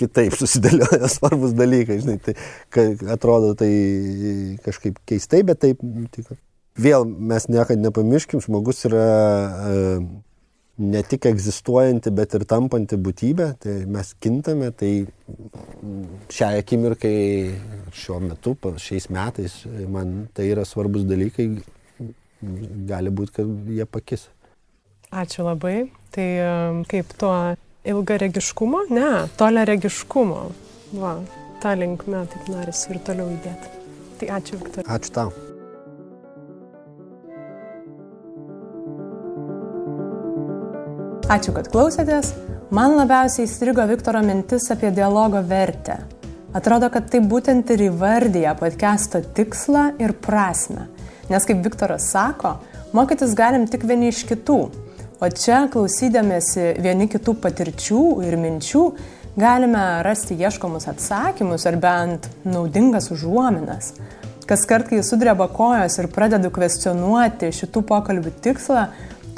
[0.00, 2.34] kitaip susidėlioja svarbus dalykai, žinai, tai
[3.14, 3.70] atrodo tai
[4.64, 6.38] kažkaip keistai, bet taip nutiko.
[6.74, 10.00] Vėl mes niekada nepamirškim, žmogus yra e,
[10.82, 14.90] ne tik egzistuojanti, bet ir tampanti būtybė, tai mes kintame, tai
[16.34, 17.14] šią akimirkai,
[17.94, 21.46] šiuo metu, šiais metais, man tai yra svarbus dalykai,
[22.90, 24.26] gali būti, kad jie pakis.
[25.14, 25.90] Ačiū labai.
[26.14, 26.28] Tai
[26.90, 27.34] kaip tuo
[27.86, 28.86] ilgaregiškumo?
[28.90, 30.40] Ne, toleregiškumo.
[30.98, 31.16] Va,
[31.62, 33.70] tą linkmę taip norisi ir toliau įdėti.
[34.20, 34.88] Tai ačiū, Viktor.
[34.90, 35.30] Ačiū tau.
[41.34, 42.34] Ačiū, kad klausėtės.
[42.74, 46.00] Man labiausiai įstrigo Viktoro mintis apie dialogo vertę.
[46.54, 50.88] Atrodo, kad tai būtent ir įvardyja podcast'o tikslą ir prasme.
[51.30, 52.58] Nes kaip Viktoras sako,
[52.94, 54.58] mokytis galim tik vieni iš kitų,
[55.24, 58.80] O čia, klausydamėsi vieni kitų patirčių ir minčių,
[59.40, 63.94] galime rasti ieškomus atsakymus ar bent naudingas užuominas.
[64.44, 68.82] Kas kart, kai sudreba kojos ir pradedu kvestionuoti šitų pokalbių tikslą,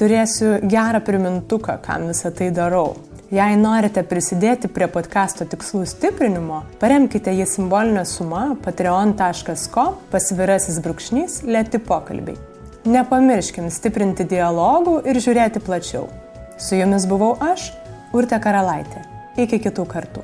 [0.00, 2.96] turėsiu gerą primintuką, kam visą tai darau.
[3.30, 11.78] Jei norite prisidėti prie podkasto tikslų stiprinimo, paremkite jį simbolinę sumą patreon.com pasvirasis brūkšnys lėti
[11.78, 12.55] pokalbiai.
[12.86, 16.06] Nepamirškim stiprinti dialogų ir žiūrėti plačiau.
[16.54, 17.72] Su jumis buvau aš,
[18.14, 19.02] Urte Karalaitė.
[19.42, 20.22] Iki kitų kartų.